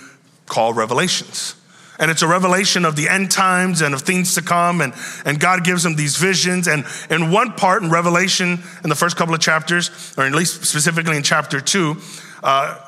call 0.46 0.74
Revelations. 0.74 1.56
And 2.00 2.12
it's 2.12 2.22
a 2.22 2.28
revelation 2.28 2.86
of 2.86 2.96
the 2.96 3.10
end 3.10 3.32
times 3.32 3.82
and 3.82 3.94
of 3.94 4.02
things 4.02 4.36
to 4.36 4.42
come. 4.42 4.82
And, 4.82 4.94
and 5.26 5.40
God 5.40 5.64
gives 5.64 5.84
them 5.84 5.96
these 5.96 6.18
visions. 6.18 6.68
And 6.68 6.86
in 7.10 7.32
one 7.32 7.54
part 7.54 7.82
in 7.82 7.90
Revelation, 7.90 8.60
in 8.84 8.90
the 8.90 8.96
first 8.96 9.18
couple 9.18 9.34
of 9.34 9.40
chapters, 9.40 10.14
or 10.18 10.26
at 10.26 10.34
least 10.34 10.64
specifically 10.66 11.18
in 11.18 11.24
chapter 11.24 11.60
two, 11.60 11.98
uh, 12.44 12.80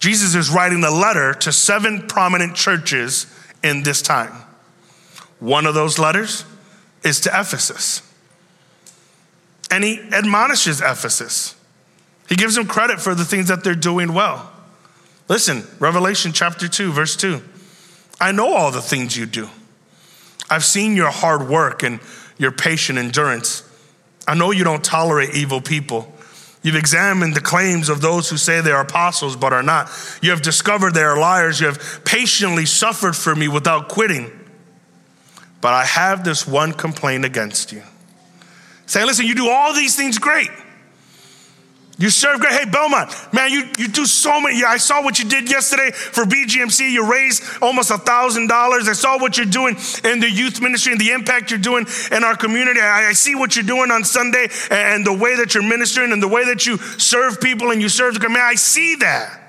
Jesus 0.00 0.34
is 0.34 0.50
writing 0.50 0.82
a 0.84 0.90
letter 0.90 1.32
to 1.34 1.52
seven 1.52 2.06
prominent 2.08 2.56
churches 2.56 3.26
in 3.62 3.84
this 3.84 4.02
time. 4.02 4.32
One 5.38 5.66
of 5.66 5.74
those 5.74 5.98
letters 5.98 6.44
is 7.04 7.20
to 7.20 7.30
Ephesus. 7.30 8.02
And 9.70 9.84
he 9.84 10.00
admonishes 10.12 10.80
Ephesus. 10.80 11.56
He 12.28 12.36
gives 12.36 12.54
them 12.54 12.66
credit 12.66 13.00
for 13.00 13.14
the 13.14 13.24
things 13.24 13.48
that 13.48 13.64
they're 13.64 13.74
doing 13.74 14.12
well. 14.14 14.50
Listen, 15.28 15.64
Revelation 15.78 16.32
chapter 16.32 16.68
2, 16.68 16.92
verse 16.92 17.16
2. 17.16 17.42
I 18.20 18.32
know 18.32 18.54
all 18.54 18.70
the 18.70 18.80
things 18.80 19.16
you 19.16 19.26
do. 19.26 19.48
I've 20.48 20.64
seen 20.64 20.96
your 20.96 21.10
hard 21.10 21.48
work 21.48 21.82
and 21.82 22.00
your 22.38 22.52
patient 22.52 22.98
endurance. 22.98 23.68
I 24.26 24.34
know 24.34 24.50
you 24.50 24.64
don't 24.64 24.84
tolerate 24.84 25.34
evil 25.34 25.60
people. 25.60 26.12
You've 26.62 26.76
examined 26.76 27.34
the 27.34 27.40
claims 27.40 27.88
of 27.90 28.00
those 28.00 28.30
who 28.30 28.38
say 28.38 28.60
they 28.60 28.72
are 28.72 28.80
apostles 28.80 29.36
but 29.36 29.52
are 29.52 29.62
not. 29.62 29.90
You 30.22 30.30
have 30.30 30.40
discovered 30.40 30.94
they 30.94 31.02
are 31.02 31.18
liars. 31.18 31.60
You 31.60 31.66
have 31.66 32.00
patiently 32.04 32.64
suffered 32.64 33.14
for 33.14 33.34
me 33.34 33.48
without 33.48 33.88
quitting. 33.88 34.30
But 35.60 35.74
I 35.74 35.84
have 35.84 36.24
this 36.24 36.46
one 36.46 36.72
complaint 36.72 37.24
against 37.24 37.72
you. 37.72 37.82
Say, 38.86 39.04
listen, 39.04 39.26
you 39.26 39.34
do 39.34 39.48
all 39.48 39.74
these 39.74 39.96
things 39.96 40.18
great. 40.18 40.50
You 41.96 42.10
serve 42.10 42.40
great. 42.40 42.52
Hey, 42.52 42.64
Belmont, 42.68 43.14
man, 43.32 43.52
you, 43.52 43.68
you 43.78 43.86
do 43.86 44.04
so 44.04 44.40
many. 44.40 44.64
I 44.64 44.78
saw 44.78 45.02
what 45.02 45.20
you 45.20 45.28
did 45.28 45.48
yesterday 45.48 45.92
for 45.92 46.24
BGMC. 46.24 46.90
You 46.90 47.08
raised 47.10 47.44
almost 47.62 47.90
a 47.90 47.94
$1,000. 47.94 48.50
I 48.50 48.92
saw 48.92 49.20
what 49.20 49.36
you're 49.36 49.46
doing 49.46 49.76
in 50.02 50.18
the 50.18 50.28
youth 50.28 50.60
ministry 50.60 50.90
and 50.90 51.00
the 51.00 51.12
impact 51.12 51.52
you're 51.52 51.60
doing 51.60 51.86
in 52.10 52.24
our 52.24 52.36
community. 52.36 52.80
I, 52.80 53.10
I 53.10 53.12
see 53.12 53.36
what 53.36 53.54
you're 53.54 53.64
doing 53.64 53.92
on 53.92 54.02
Sunday 54.02 54.48
and 54.72 55.06
the 55.06 55.12
way 55.12 55.36
that 55.36 55.54
you're 55.54 55.62
ministering 55.62 56.10
and 56.10 56.20
the 56.20 56.26
way 56.26 56.44
that 56.46 56.66
you 56.66 56.78
serve 56.78 57.40
people 57.40 57.70
and 57.70 57.80
you 57.80 57.88
serve 57.88 58.14
the 58.14 58.20
community. 58.20 58.44
I 58.44 58.54
see 58.56 58.96
that. 58.96 59.40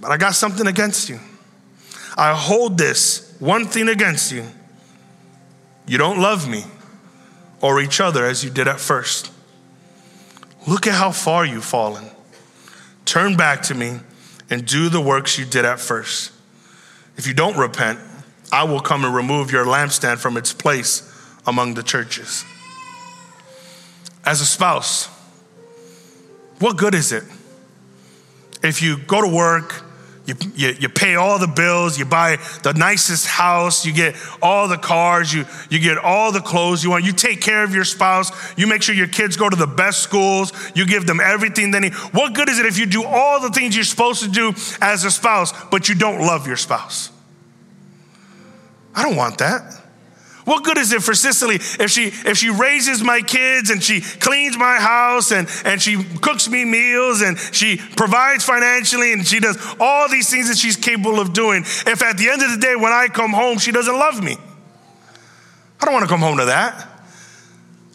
But 0.00 0.12
I 0.12 0.16
got 0.16 0.36
something 0.36 0.68
against 0.68 1.08
you. 1.08 1.18
I 2.16 2.34
hold 2.34 2.78
this 2.78 3.34
one 3.40 3.66
thing 3.66 3.88
against 3.88 4.30
you. 4.30 4.44
You 5.88 5.98
don't 5.98 6.20
love 6.20 6.48
me 6.48 6.64
or 7.60 7.80
each 7.80 8.00
other 8.00 8.24
as 8.24 8.44
you 8.44 8.50
did 8.50 8.68
at 8.68 8.78
first. 8.78 9.32
Look 10.66 10.86
at 10.86 10.94
how 10.94 11.10
far 11.10 11.44
you've 11.44 11.64
fallen. 11.64 12.04
Turn 13.04 13.36
back 13.36 13.62
to 13.64 13.74
me 13.74 14.00
and 14.50 14.66
do 14.66 14.88
the 14.88 15.00
works 15.00 15.38
you 15.38 15.44
did 15.44 15.64
at 15.64 15.78
first. 15.78 16.32
If 17.16 17.26
you 17.26 17.34
don't 17.34 17.56
repent, 17.56 17.98
I 18.50 18.64
will 18.64 18.80
come 18.80 19.04
and 19.04 19.14
remove 19.14 19.50
your 19.50 19.64
lampstand 19.64 20.18
from 20.18 20.36
its 20.36 20.52
place 20.52 21.10
among 21.46 21.74
the 21.74 21.82
churches. 21.82 22.44
As 24.24 24.40
a 24.40 24.46
spouse, 24.46 25.06
what 26.58 26.76
good 26.76 26.94
is 26.94 27.12
it 27.12 27.24
if 28.62 28.80
you 28.80 28.96
go 28.96 29.20
to 29.20 29.28
work 29.28 29.83
you, 30.26 30.34
you, 30.54 30.68
you, 30.80 30.88
pay 30.88 31.16
all 31.16 31.38
the 31.38 31.46
bills, 31.46 31.98
you 31.98 32.06
buy 32.06 32.38
the 32.62 32.72
nicest 32.72 33.26
house, 33.26 33.84
you 33.84 33.92
get 33.92 34.16
all 34.40 34.68
the 34.68 34.78
cars, 34.78 35.32
you, 35.32 35.44
you 35.68 35.78
get 35.78 35.98
all 35.98 36.32
the 36.32 36.40
clothes 36.40 36.82
you 36.82 36.90
want, 36.90 37.04
you 37.04 37.12
take 37.12 37.42
care 37.42 37.62
of 37.62 37.74
your 37.74 37.84
spouse, 37.84 38.30
you 38.56 38.66
make 38.66 38.82
sure 38.82 38.94
your 38.94 39.06
kids 39.06 39.36
go 39.36 39.50
to 39.50 39.56
the 39.56 39.66
best 39.66 40.02
schools, 40.02 40.52
you 40.74 40.86
give 40.86 41.06
them 41.06 41.20
everything 41.20 41.70
they 41.70 41.80
need. 41.80 41.94
What 42.12 42.32
good 42.32 42.48
is 42.48 42.58
it 42.58 42.64
if 42.64 42.78
you 42.78 42.86
do 42.86 43.04
all 43.04 43.38
the 43.38 43.50
things 43.50 43.74
you're 43.74 43.84
supposed 43.84 44.22
to 44.22 44.30
do 44.30 44.54
as 44.80 45.04
a 45.04 45.10
spouse, 45.10 45.52
but 45.66 45.90
you 45.90 45.94
don't 45.94 46.20
love 46.20 46.46
your 46.46 46.56
spouse? 46.56 47.10
I 48.94 49.02
don't 49.02 49.16
want 49.16 49.38
that. 49.38 49.83
What 50.44 50.62
good 50.62 50.76
is 50.76 50.92
it 50.92 51.02
for 51.02 51.14
Cicely 51.14 51.56
if 51.56 51.90
she 51.90 52.06
if 52.06 52.36
she 52.36 52.50
raises 52.50 53.02
my 53.02 53.20
kids 53.22 53.70
and 53.70 53.82
she 53.82 54.00
cleans 54.00 54.58
my 54.58 54.76
house 54.76 55.32
and, 55.32 55.48
and 55.64 55.80
she 55.80 56.02
cooks 56.20 56.48
me 56.48 56.64
meals 56.66 57.22
and 57.22 57.38
she 57.38 57.78
provides 57.96 58.44
financially 58.44 59.14
and 59.14 59.26
she 59.26 59.40
does 59.40 59.56
all 59.80 60.08
these 60.08 60.28
things 60.28 60.48
that 60.48 60.58
she's 60.58 60.76
capable 60.76 61.18
of 61.18 61.32
doing 61.32 61.62
if 61.62 62.02
at 62.02 62.18
the 62.18 62.28
end 62.28 62.42
of 62.42 62.50
the 62.50 62.58
day 62.58 62.76
when 62.76 62.92
I 62.92 63.08
come 63.08 63.32
home 63.32 63.58
she 63.58 63.72
doesn't 63.72 63.94
love 63.94 64.22
me? 64.22 64.36
I 65.80 65.84
don't 65.86 65.94
want 65.94 66.04
to 66.04 66.10
come 66.10 66.20
home 66.20 66.38
to 66.38 66.46
that. 66.46 66.88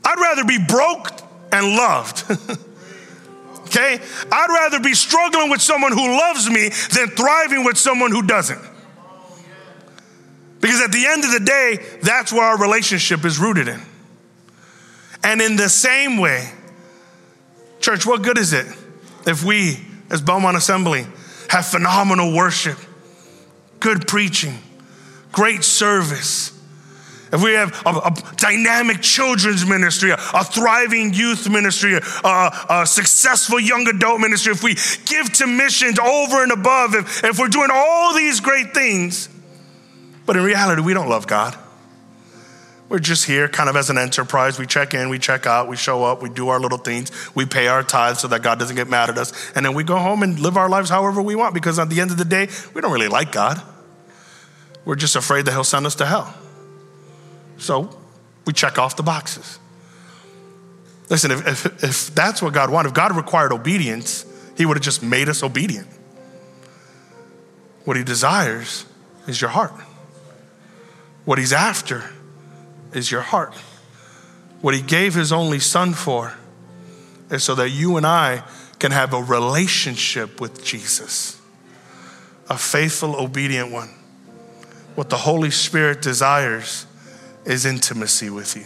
I'd 0.03 0.19
rather 0.19 0.43
be 0.43 0.57
broke 0.67 1.09
and 1.51 1.75
loved. 1.75 2.23
okay? 3.67 3.99
I'd 4.31 4.49
rather 4.49 4.79
be 4.79 4.93
struggling 4.95 5.49
with 5.49 5.61
someone 5.61 5.91
who 5.91 6.17
loves 6.17 6.49
me 6.49 6.69
than 6.93 7.09
thriving 7.15 7.63
with 7.63 7.77
someone 7.77 8.11
who 8.11 8.23
doesn't. 8.23 8.59
Because 10.79 10.95
at 10.95 11.01
the 11.01 11.07
end 11.07 11.25
of 11.25 11.31
the 11.31 11.39
day, 11.39 11.99
that's 12.01 12.31
where 12.31 12.43
our 12.43 12.57
relationship 12.57 13.25
is 13.25 13.37
rooted 13.37 13.67
in. 13.67 13.81
And 15.23 15.41
in 15.41 15.57
the 15.57 15.67
same 15.67 16.17
way, 16.17 16.49
church, 17.81 18.05
what 18.05 18.21
good 18.21 18.37
is 18.37 18.53
it 18.53 18.65
if 19.27 19.43
we, 19.43 19.77
as 20.09 20.21
Belmont 20.21 20.55
Assembly, 20.55 21.05
have 21.49 21.65
phenomenal 21.65 22.33
worship, 22.33 22.77
good 23.81 24.07
preaching, 24.07 24.57
great 25.33 25.65
service? 25.65 26.57
If 27.33 27.43
we 27.43 27.53
have 27.53 27.73
a, 27.85 27.89
a 27.89 28.15
dynamic 28.37 29.01
children's 29.01 29.65
ministry, 29.65 30.11
a, 30.11 30.17
a 30.33 30.45
thriving 30.45 31.13
youth 31.13 31.49
ministry, 31.49 31.95
a, 31.95 32.51
a, 32.69 32.85
successful 32.87 33.59
young 33.59 33.85
adult 33.87 34.21
ministry, 34.21 34.53
if 34.53 34.63
we 34.63 34.75
give 35.05 35.31
to 35.33 35.45
missions 35.45 35.99
over 35.99 36.41
and 36.41 36.53
above, 36.53 36.95
if, 36.95 37.23
if 37.25 37.37
we're 37.37 37.49
doing 37.49 37.69
all 37.71 38.15
these 38.15 38.39
great 38.39 38.73
things, 38.73 39.27
but 40.29 40.37
in 40.37 40.43
reality, 40.43 40.83
we 40.83 40.93
don't 40.93 41.09
love 41.09 41.25
God. 41.25 41.57
We're 42.87 42.99
just 42.99 43.25
here 43.25 43.49
kind 43.49 43.67
of 43.67 43.75
as 43.75 43.89
an 43.89 43.97
enterprise. 43.97 44.59
We 44.59 44.67
check 44.67 44.93
in, 44.93 45.09
we 45.09 45.17
check 45.17 45.47
out, 45.47 45.67
we 45.67 45.75
show 45.75 46.03
up, 46.03 46.21
we 46.21 46.29
do 46.29 46.49
our 46.49 46.59
little 46.59 46.77
things, 46.77 47.11
we 47.33 47.47
pay 47.47 47.67
our 47.67 47.81
tithes 47.81 48.19
so 48.19 48.27
that 48.27 48.43
God 48.43 48.59
doesn't 48.59 48.75
get 48.75 48.87
mad 48.87 49.09
at 49.09 49.17
us. 49.17 49.33
And 49.55 49.65
then 49.65 49.73
we 49.73 49.83
go 49.83 49.97
home 49.97 50.21
and 50.21 50.37
live 50.37 50.55
our 50.55 50.69
lives 50.69 50.91
however 50.91 51.19
we 51.19 51.33
want 51.33 51.55
because 51.55 51.79
at 51.79 51.89
the 51.89 51.99
end 51.99 52.11
of 52.11 52.17
the 52.17 52.25
day, 52.25 52.47
we 52.75 52.81
don't 52.81 52.91
really 52.91 53.07
like 53.07 53.31
God. 53.31 53.59
We're 54.85 54.97
just 54.97 55.15
afraid 55.15 55.45
that 55.45 55.51
He'll 55.53 55.63
send 55.63 55.87
us 55.87 55.95
to 55.95 56.05
hell. 56.05 56.31
So 57.57 57.89
we 58.45 58.53
check 58.53 58.77
off 58.77 58.97
the 58.97 59.01
boxes. 59.01 59.57
Listen, 61.09 61.31
if, 61.31 61.47
if, 61.47 61.83
if 61.83 62.13
that's 62.13 62.39
what 62.39 62.53
God 62.53 62.69
wanted, 62.69 62.89
if 62.89 62.93
God 62.93 63.15
required 63.15 63.51
obedience, 63.51 64.27
He 64.55 64.67
would 64.67 64.77
have 64.77 64.83
just 64.83 65.01
made 65.01 65.27
us 65.27 65.41
obedient. 65.41 65.87
What 67.83 67.97
He 67.97 68.03
desires 68.03 68.85
is 69.25 69.41
your 69.41 69.49
heart. 69.49 69.73
What 71.29 71.37
he's 71.37 71.53
after 71.53 72.05
is 72.91 73.11
your 73.11 73.21
heart. 73.21 73.53
What 74.61 74.73
he 74.73 74.81
gave 74.81 75.13
his 75.13 75.31
only 75.31 75.59
son 75.59 75.93
for 75.93 76.33
is 77.29 77.43
so 77.43 77.53
that 77.53 77.69
you 77.69 77.97
and 77.97 78.07
I 78.07 78.41
can 78.79 78.91
have 78.91 79.13
a 79.13 79.21
relationship 79.21 80.41
with 80.41 80.65
Jesus, 80.65 81.39
a 82.49 82.57
faithful, 82.57 83.15
obedient 83.15 83.71
one. 83.71 83.89
What 84.95 85.11
the 85.11 85.17
Holy 85.17 85.51
Spirit 85.51 86.01
desires 86.01 86.87
is 87.45 87.63
intimacy 87.63 88.31
with 88.31 88.55
you, 88.55 88.65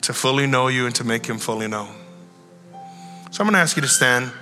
to 0.00 0.12
fully 0.12 0.48
know 0.48 0.66
you 0.66 0.84
and 0.84 0.94
to 0.96 1.04
make 1.04 1.26
him 1.26 1.38
fully 1.38 1.68
known. 1.68 1.94
So 3.30 3.44
I'm 3.44 3.46
going 3.46 3.52
to 3.52 3.60
ask 3.60 3.76
you 3.76 3.82
to 3.82 3.88
stand 3.88 4.32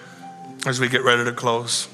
as 0.65 0.81
we 0.81 0.89
get 0.89 1.05
ready 1.05 1.27
to 1.27 1.33
close. 1.33 1.87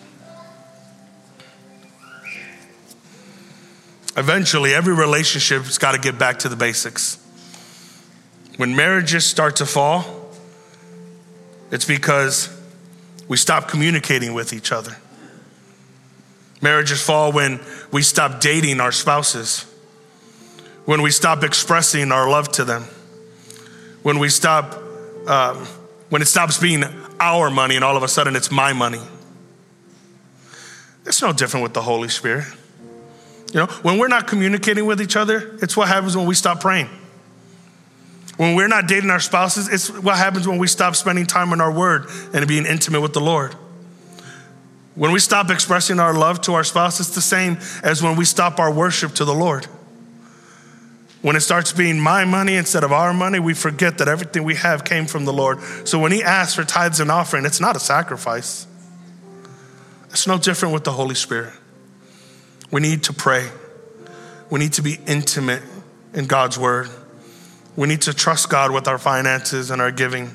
Eventually, 4.16 4.72
every 4.72 4.94
relationship's 4.94 5.78
got 5.78 5.92
to 5.92 5.98
get 5.98 6.18
back 6.18 6.40
to 6.40 6.48
the 6.48 6.56
basics. 6.56 7.18
When 8.56 8.76
marriages 8.76 9.26
start 9.26 9.56
to 9.56 9.66
fall, 9.66 10.04
it's 11.72 11.84
because 11.84 12.48
we 13.26 13.36
stop 13.36 13.66
communicating 13.68 14.32
with 14.32 14.52
each 14.52 14.70
other. 14.70 14.96
Marriages 16.62 17.02
fall 17.02 17.32
when 17.32 17.60
we 17.90 18.02
stop 18.02 18.40
dating 18.40 18.80
our 18.80 18.92
spouses, 18.92 19.66
when 20.84 21.02
we 21.02 21.10
stop 21.10 21.42
expressing 21.42 22.12
our 22.12 22.30
love 22.30 22.50
to 22.52 22.64
them, 22.64 22.84
when 24.02 24.18
we 24.18 24.28
stop, 24.28 24.74
um, 25.26 25.66
when 26.10 26.22
it 26.22 26.26
stops 26.26 26.58
being 26.58 26.84
our 27.18 27.50
money 27.50 27.74
and 27.74 27.84
all 27.84 27.96
of 27.96 28.02
a 28.02 28.08
sudden 28.08 28.36
it's 28.36 28.50
my 28.50 28.72
money. 28.72 29.00
It's 31.04 31.20
no 31.20 31.32
different 31.32 31.64
with 31.64 31.74
the 31.74 31.82
Holy 31.82 32.08
Spirit. 32.08 32.46
You 33.54 33.60
know, 33.60 33.66
when 33.82 33.98
we're 33.98 34.08
not 34.08 34.26
communicating 34.26 34.84
with 34.84 35.00
each 35.00 35.14
other, 35.14 35.56
it's 35.62 35.76
what 35.76 35.86
happens 35.86 36.16
when 36.16 36.26
we 36.26 36.34
stop 36.34 36.60
praying. 36.60 36.88
When 38.36 38.56
we're 38.56 38.66
not 38.66 38.88
dating 38.88 39.10
our 39.10 39.20
spouses, 39.20 39.68
it's 39.68 39.88
what 39.88 40.16
happens 40.16 40.48
when 40.48 40.58
we 40.58 40.66
stop 40.66 40.96
spending 40.96 41.24
time 41.24 41.52
in 41.52 41.60
our 41.60 41.70
word 41.70 42.06
and 42.32 42.46
being 42.48 42.66
intimate 42.66 43.00
with 43.00 43.12
the 43.12 43.20
Lord. 43.20 43.54
When 44.96 45.12
we 45.12 45.20
stop 45.20 45.50
expressing 45.50 46.00
our 46.00 46.12
love 46.12 46.40
to 46.42 46.54
our 46.54 46.64
spouse, 46.64 46.98
it's 46.98 47.14
the 47.14 47.20
same 47.20 47.58
as 47.84 48.02
when 48.02 48.16
we 48.16 48.24
stop 48.24 48.58
our 48.58 48.72
worship 48.72 49.14
to 49.14 49.24
the 49.24 49.34
Lord. 49.34 49.66
When 51.22 51.36
it 51.36 51.40
starts 51.40 51.72
being 51.72 52.00
my 52.00 52.24
money 52.24 52.56
instead 52.56 52.82
of 52.82 52.92
our 52.92 53.14
money, 53.14 53.38
we 53.38 53.54
forget 53.54 53.98
that 53.98 54.08
everything 54.08 54.42
we 54.42 54.56
have 54.56 54.84
came 54.84 55.06
from 55.06 55.26
the 55.26 55.32
Lord. 55.32 55.60
So 55.84 56.00
when 56.00 56.10
He 56.10 56.24
asks 56.24 56.56
for 56.56 56.64
tithes 56.64 56.98
and 56.98 57.08
offering, 57.08 57.46
it's 57.46 57.60
not 57.60 57.76
a 57.76 57.80
sacrifice. 57.80 58.66
It's 60.10 60.26
no 60.26 60.38
different 60.38 60.74
with 60.74 60.82
the 60.82 60.92
Holy 60.92 61.14
Spirit. 61.14 61.54
We 62.70 62.80
need 62.80 63.04
to 63.04 63.12
pray, 63.12 63.48
we 64.50 64.58
need 64.58 64.74
to 64.74 64.82
be 64.82 64.98
intimate 65.06 65.62
in 66.12 66.26
God's 66.26 66.58
Word. 66.58 66.88
We 67.76 67.88
need 67.88 68.02
to 68.02 68.14
trust 68.14 68.48
God 68.50 68.70
with 68.70 68.86
our 68.86 68.98
finances 68.98 69.70
and 69.70 69.82
our 69.82 69.90
giving. 69.90 70.30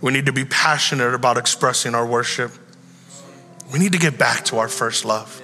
We 0.00 0.10
need 0.10 0.26
to 0.26 0.32
be 0.32 0.44
passionate 0.44 1.14
about 1.14 1.36
expressing 1.36 1.94
our 1.94 2.06
worship. 2.06 2.50
We 3.72 3.78
need 3.78 3.92
to 3.92 3.98
get 3.98 4.18
back 4.18 4.44
to 4.46 4.58
our 4.58 4.68
first 4.68 5.04
love. 5.04 5.40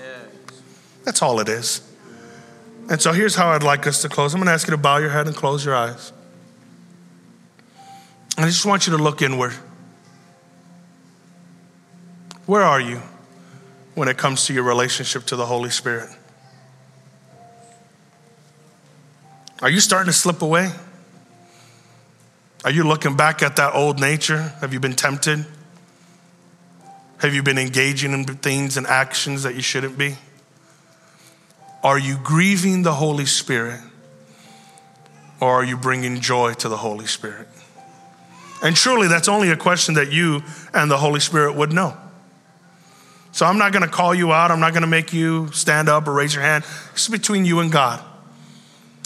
That's 1.04 1.22
all 1.22 1.40
it 1.40 1.48
is. 1.48 1.82
And 2.90 3.00
so 3.00 3.12
here's 3.12 3.34
how 3.34 3.48
I'd 3.48 3.62
like 3.62 3.86
us 3.86 4.02
to 4.02 4.08
close. 4.08 4.34
I'm 4.34 4.40
going 4.40 4.46
to 4.46 4.52
ask 4.52 4.66
you 4.66 4.72
to 4.72 4.78
bow 4.78 4.96
your 4.96 5.10
head 5.10 5.26
and 5.26 5.36
close 5.36 5.64
your 5.64 5.74
eyes. 5.74 6.12
And 8.36 8.44
I 8.44 8.48
just 8.48 8.64
want 8.64 8.86
you 8.86 8.96
to 8.96 9.02
look 9.02 9.20
inward. 9.20 9.52
Where 12.46 12.62
are 12.62 12.80
you 12.80 13.02
when 13.98 14.08
it 14.08 14.16
comes 14.16 14.46
to 14.46 14.54
your 14.54 14.62
relationship 14.62 15.24
to 15.26 15.36
the 15.36 15.44
Holy 15.44 15.70
Spirit? 15.70 16.08
Are 19.60 19.68
you 19.68 19.80
starting 19.80 20.06
to 20.06 20.16
slip 20.16 20.40
away? 20.40 20.70
Are 22.64 22.70
you 22.70 22.84
looking 22.84 23.16
back 23.16 23.42
at 23.42 23.56
that 23.56 23.74
old 23.74 23.98
nature? 23.98 24.54
Have 24.60 24.72
you 24.72 24.78
been 24.78 24.94
tempted? 24.94 25.44
Have 27.18 27.34
you 27.34 27.42
been 27.42 27.58
engaging 27.58 28.12
in 28.12 28.24
things 28.24 28.76
and 28.76 28.86
actions 28.86 29.42
that 29.42 29.56
you 29.56 29.62
shouldn't 29.62 29.98
be? 29.98 30.14
Are 31.82 31.98
you 31.98 32.18
grieving 32.22 32.84
the 32.84 32.94
Holy 32.94 33.26
Spirit? 33.26 33.80
Or 35.40 35.54
are 35.54 35.64
you 35.64 35.76
bringing 35.76 36.20
joy 36.20 36.54
to 36.54 36.68
the 36.68 36.76
Holy 36.76 37.06
Spirit? 37.06 37.48
And 38.62 38.76
truly, 38.76 39.08
that's 39.08 39.28
only 39.28 39.50
a 39.50 39.56
question 39.56 39.94
that 39.94 40.12
you 40.12 40.42
and 40.72 40.88
the 40.88 40.98
Holy 40.98 41.20
Spirit 41.20 41.56
would 41.56 41.72
know. 41.72 41.96
So 43.38 43.46
I'm 43.46 43.56
not 43.56 43.70
going 43.70 43.84
to 43.84 43.88
call 43.88 44.16
you 44.16 44.32
out. 44.32 44.50
I'm 44.50 44.58
not 44.58 44.72
going 44.72 44.80
to 44.80 44.88
make 44.88 45.12
you 45.12 45.52
stand 45.52 45.88
up 45.88 46.08
or 46.08 46.12
raise 46.12 46.34
your 46.34 46.42
hand. 46.42 46.64
It's 46.94 47.06
between 47.06 47.44
you 47.44 47.60
and 47.60 47.70
God. 47.70 48.00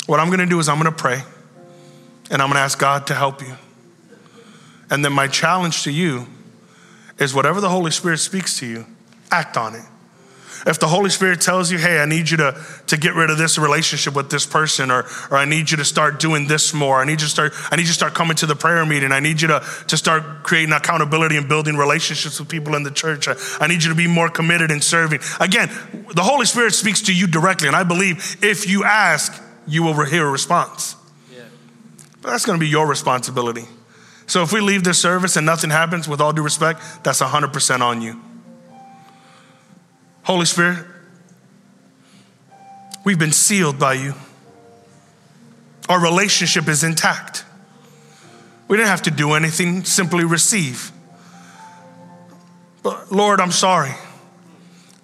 What 0.07 0.21
I'm 0.21 0.29
going 0.29 0.39
to 0.39 0.47
do 0.47 0.59
is 0.59 0.71
I'm 0.71 0.81
going 0.81 0.91
to 0.91 0.99
pray 0.99 1.23
and 2.31 2.41
I'm 2.41 2.49
going 2.49 2.55
to 2.55 2.61
ask 2.61 2.79
God 2.79 3.09
to 3.09 3.15
help 3.15 3.43
you. 3.43 3.55
And 4.89 5.05
then 5.05 5.13
my 5.13 5.27
challenge 5.29 5.83
to 5.83 5.93
you 5.93 6.29
is 7.19 7.35
whatever 7.35 7.61
the 7.61 7.69
Holy 7.69 7.91
Spirit 7.91 8.21
speaks 8.21 8.59
to 8.61 8.67
you, 8.67 8.87
act 9.31 9.59
on 9.59 9.75
it. 9.75 9.85
If 10.67 10.79
the 10.79 10.87
Holy 10.87 11.11
Spirit 11.11 11.41
tells 11.41 11.73
you, 11.73 11.79
hey, 11.79 11.99
I 11.99 12.07
need 12.07 12.31
you 12.31 12.37
to, 12.37 12.61
to 12.87 12.97
get 12.97 13.15
rid 13.15 13.31
of 13.31 13.39
this 13.39 13.59
relationship 13.59 14.15
with 14.15 14.31
this 14.31 14.47
person, 14.47 14.91
or, 14.91 15.05
or 15.31 15.37
I 15.37 15.45
need 15.45 15.71
you 15.71 15.77
to 15.79 15.85
start 15.85 16.21
doing 16.21 16.47
this 16.47 16.73
more, 16.73 17.01
I 17.01 17.05
need 17.05 17.21
you 17.21 17.27
to 17.27 17.29
start, 17.29 17.53
I 17.71 17.77
need 17.77 17.83
you 17.83 17.89
to 17.89 17.95
start 17.95 18.15
coming 18.15 18.37
to 18.37 18.47
the 18.47 18.55
prayer 18.55 18.85
meeting, 18.87 19.11
I 19.11 19.21
need 19.21 19.41
you 19.41 19.49
to, 19.49 19.63
to 19.89 19.97
start 19.97 20.45
creating 20.45 20.73
accountability 20.73 21.37
and 21.37 21.49
building 21.49 21.77
relationships 21.77 22.39
with 22.39 22.49
people 22.49 22.77
in 22.77 22.85
the 22.85 22.91
church. 22.91 23.27
I, 23.29 23.35
I 23.61 23.67
need 23.67 23.83
you 23.83 23.91
to 23.91 23.97
be 23.97 24.07
more 24.07 24.29
committed 24.29 24.71
in 24.71 24.81
serving. 24.81 25.21
Again, 25.41 25.69
the 26.15 26.23
Holy 26.23 26.47
Spirit 26.47 26.75
speaks 26.75 27.03
to 27.03 27.15
you 27.15 27.27
directly, 27.27 27.67
and 27.67 27.77
I 27.77 27.83
believe 27.83 28.37
if 28.43 28.69
you 28.69 28.85
ask, 28.85 29.43
you 29.67 29.83
will 29.83 30.05
hear 30.05 30.27
a 30.27 30.31
response. 30.31 30.97
But 32.23 32.31
that's 32.31 32.47
going 32.47 32.59
to 32.59 32.65
be 32.65 32.69
your 32.69 32.87
responsibility. 32.87 33.65
So 34.27 34.43
if 34.43 34.53
we 34.53 34.61
leave 34.61 34.85
this 34.85 34.99
service 34.99 35.37
and 35.37 35.45
nothing 35.45 35.71
happens, 35.71 36.09
with 36.09 36.21
all 36.21 36.33
due 36.33 36.43
respect, 36.43 36.81
that's 37.03 37.21
100% 37.21 37.81
on 37.81 38.01
you. 38.01 38.21
Holy 40.23 40.47
Spirit, 40.47 40.87
we've 43.05 43.19
been 43.19 43.33
sealed 43.33 43.79
by 43.79 43.95
you. 43.95 44.15
Our 45.89 46.01
relationship 46.01 46.69
is 46.69 46.85
intact. 46.85 47.45
We 48.69 48.77
didn't 48.77 48.89
have 48.89 49.03
to 49.03 49.11
do 49.11 49.33
anything, 49.33 49.85
simply 49.85 50.25
receive. 50.25 50.93
But 52.83 53.13
Lord, 53.13 53.41
I'm 53.41 53.51
sorry. 53.51 53.93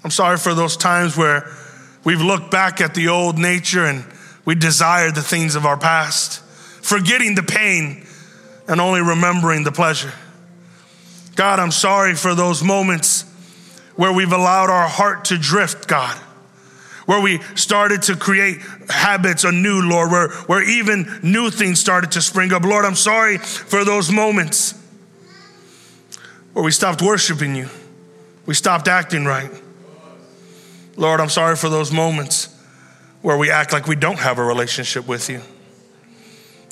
I'm 0.04 0.11
sorry 0.11 0.38
for 0.38 0.54
those 0.54 0.76
times 0.76 1.16
where 1.16 1.50
we've 2.04 2.22
looked 2.22 2.50
back 2.50 2.81
at 2.81 2.94
the 2.94 3.09
old 3.09 3.38
nature 3.38 3.85
and 3.85 4.04
we 4.44 4.54
desire 4.54 5.11
the 5.11 5.22
things 5.22 5.54
of 5.57 5.66
our 5.66 5.76
past 5.76 6.42
forgetting 6.88 7.35
the 7.35 7.42
pain 7.42 8.07
and 8.66 8.81
only 8.81 9.02
remembering 9.02 9.62
the 9.62 9.72
pleasure. 9.72 10.12
God, 11.37 11.61
I'm 11.61 11.70
sorry 11.70 12.14
for 12.14 12.35
those 12.35 12.62
moments 12.62 13.27
where 13.98 14.12
we've 14.12 14.32
allowed 14.32 14.70
our 14.70 14.87
heart 14.87 15.24
to 15.24 15.37
drift, 15.37 15.88
God, 15.88 16.16
where 17.06 17.20
we 17.20 17.40
started 17.56 18.02
to 18.02 18.14
create 18.14 18.58
habits 18.88 19.42
anew, 19.42 19.82
Lord, 19.82 20.12
where, 20.12 20.28
where 20.46 20.62
even 20.62 21.18
new 21.24 21.50
things 21.50 21.80
started 21.80 22.12
to 22.12 22.22
spring 22.22 22.52
up. 22.52 22.62
Lord, 22.62 22.84
I'm 22.84 22.94
sorry 22.94 23.38
for 23.38 23.84
those 23.84 24.12
moments 24.12 24.80
where 26.52 26.64
we 26.64 26.70
stopped 26.70 27.02
worshiping 27.02 27.56
you, 27.56 27.68
we 28.46 28.54
stopped 28.54 28.87
acting 28.87 29.24
right. 29.24 29.50
Lord, 30.94 31.18
I'm 31.18 31.28
sorry 31.28 31.56
for 31.56 31.68
those 31.68 31.90
moments 31.90 32.56
where 33.20 33.37
we 33.37 33.50
act 33.50 33.72
like 33.72 33.88
we 33.88 33.96
don't 33.96 34.20
have 34.20 34.38
a 34.38 34.44
relationship 34.44 35.08
with 35.08 35.28
you. 35.28 35.40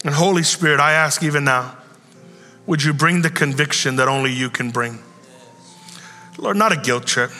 And 0.04 0.14
Holy 0.14 0.44
Spirit, 0.44 0.78
I 0.78 0.92
ask 0.92 1.24
even 1.24 1.42
now, 1.42 1.76
would 2.66 2.84
you 2.84 2.92
bring 2.92 3.22
the 3.22 3.30
conviction 3.30 3.96
that 3.96 4.06
only 4.06 4.32
you 4.32 4.48
can 4.48 4.70
bring? 4.70 5.00
Lord, 6.38 6.56
not 6.56 6.72
a 6.72 6.76
guilt 6.76 7.06
trip, 7.06 7.30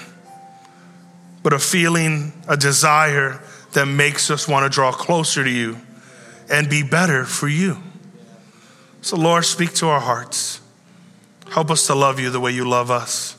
but 1.43 1.53
a 1.53 1.59
feeling, 1.59 2.33
a 2.49 2.57
desire 2.57 3.41
that 3.73 3.87
makes 3.87 4.31
us 4.31 4.49
want 4.49 4.65
to 4.65 4.75
draw 4.75 4.91
closer 4.91 5.45
to 5.45 5.51
you 5.51 5.77
and 6.51 6.69
be 6.69 6.83
better 6.83 7.25
for 7.25 7.49
you. 7.49 7.79
So, 9.03 9.17
Lord, 9.17 9.45
speak 9.45 9.75
to 9.75 9.89
our 9.89 10.01
hearts. 10.01 10.61
Help 11.51 11.71
us 11.71 11.87
to 11.87 11.95
love 11.95 12.19
you 12.19 12.31
the 12.31 12.41
way 12.41 12.51
you 12.51 12.69
love 12.69 12.91
us. 12.91 13.37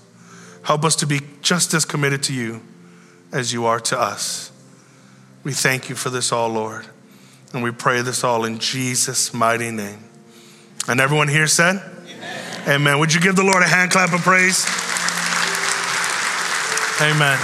Help 0.64 0.86
us 0.86 0.96
to 0.98 1.08
be 1.08 1.22
just 1.42 1.74
as 1.74 1.86
committed 1.86 2.24
to 2.24 2.34
you 2.34 2.62
as 3.32 3.52
you 3.52 3.66
are 3.66 3.80
to 3.80 4.00
us. 4.00 4.52
We 5.44 5.54
thank 5.54 5.90
you 5.90 5.96
for 5.96 6.10
this 6.10 6.32
all, 6.32 6.50
Lord. 6.50 6.86
And 7.54 7.64
we 7.64 7.72
pray 7.72 8.02
this 8.02 8.24
all 8.24 8.46
in 8.46 8.60
Jesus' 8.60 9.34
mighty 9.34 9.72
name. 9.72 10.00
And 10.88 11.00
everyone 11.00 11.28
here 11.28 11.48
said, 11.48 11.82
Amen. 12.08 12.70
Amen. 12.70 13.00
Would 13.00 13.14
you 13.14 13.22
give 13.22 13.36
the 13.36 13.44
Lord 13.44 13.64
a 13.64 13.68
hand 13.68 13.92
clap 13.92 14.14
of 14.14 14.22
praise? 14.22 14.66
Amen. 17.00 17.38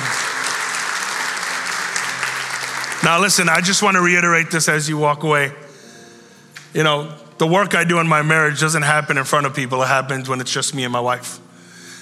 Now, 3.03 3.19
listen, 3.19 3.49
I 3.49 3.61
just 3.61 3.83
want 3.83 3.95
to 3.95 4.01
reiterate 4.01 4.49
this 4.49 4.67
as 4.67 4.89
you 4.89 4.97
walk 4.97 5.23
away. 5.23 5.51
You 6.73 6.83
know, 6.83 7.13
the 7.37 7.45
work 7.45 7.75
I 7.75 7.83
do 7.83 7.99
in 7.99 8.07
my 8.07 8.23
marriage 8.23 8.59
doesn't 8.59 8.81
happen 8.81 9.17
in 9.17 9.25
front 9.25 9.45
of 9.45 9.53
people, 9.53 9.83
it 9.83 9.87
happens 9.87 10.27
when 10.27 10.41
it's 10.41 10.51
just 10.51 10.73
me 10.73 10.85
and 10.85 10.91
my 10.91 11.01
wife. 11.01 11.39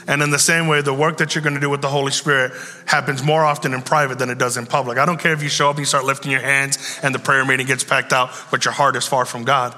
And 0.07 0.21
in 0.21 0.29
the 0.29 0.39
same 0.39 0.67
way, 0.67 0.81
the 0.81 0.93
work 0.93 1.17
that 1.17 1.35
you're 1.35 1.41
going 1.41 1.55
to 1.55 1.59
do 1.59 1.69
with 1.69 1.81
the 1.81 1.89
Holy 1.89 2.11
Spirit 2.11 2.53
happens 2.85 3.21
more 3.21 3.43
often 3.43 3.73
in 3.73 3.81
private 3.81 4.17
than 4.17 4.29
it 4.29 4.37
does 4.37 4.55
in 4.55 4.65
public. 4.65 4.97
I 4.97 5.05
don't 5.05 5.19
care 5.19 5.33
if 5.33 5.43
you 5.43 5.49
show 5.49 5.69
up 5.69 5.75
and 5.75 5.79
you 5.79 5.85
start 5.85 6.05
lifting 6.05 6.31
your 6.31 6.41
hands 6.41 6.99
and 7.03 7.13
the 7.13 7.19
prayer 7.19 7.43
meeting 7.45 7.67
gets 7.67 7.83
packed 7.83 8.13
out, 8.13 8.31
but 8.49 8.63
your 8.63 8.73
heart 8.73 8.95
is 8.95 9.05
far 9.05 9.25
from 9.25 9.43
God. 9.43 9.75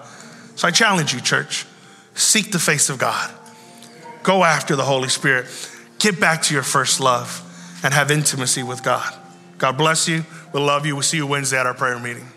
So 0.56 0.68
I 0.68 0.72
challenge 0.72 1.14
you, 1.14 1.22
church, 1.22 1.66
seek 2.14 2.52
the 2.52 2.60
face 2.60 2.90
of 2.90 3.00
God. 3.00 3.34
Go 4.22 4.44
after 4.44 4.76
the 4.76 4.84
Holy 4.84 5.10
Spirit. 5.10 5.48
Get 5.98 6.20
back 6.20 6.44
to 6.44 6.54
your 6.54 6.64
first 6.64 7.00
love 7.00 7.43
and 7.84 7.94
have 7.94 8.10
intimacy 8.10 8.64
with 8.64 8.84
God. 8.84 9.14
God 9.58 9.78
bless 9.78 10.08
you. 10.08 10.26
We 10.54 10.60
love 10.60 10.86
you. 10.86 10.96
We'll 10.96 11.04
see 11.04 11.18
you 11.18 11.28
Wednesday 11.28 11.60
at 11.60 11.66
our 11.66 11.74
prayer 11.74 12.00
meeting. 12.00 12.28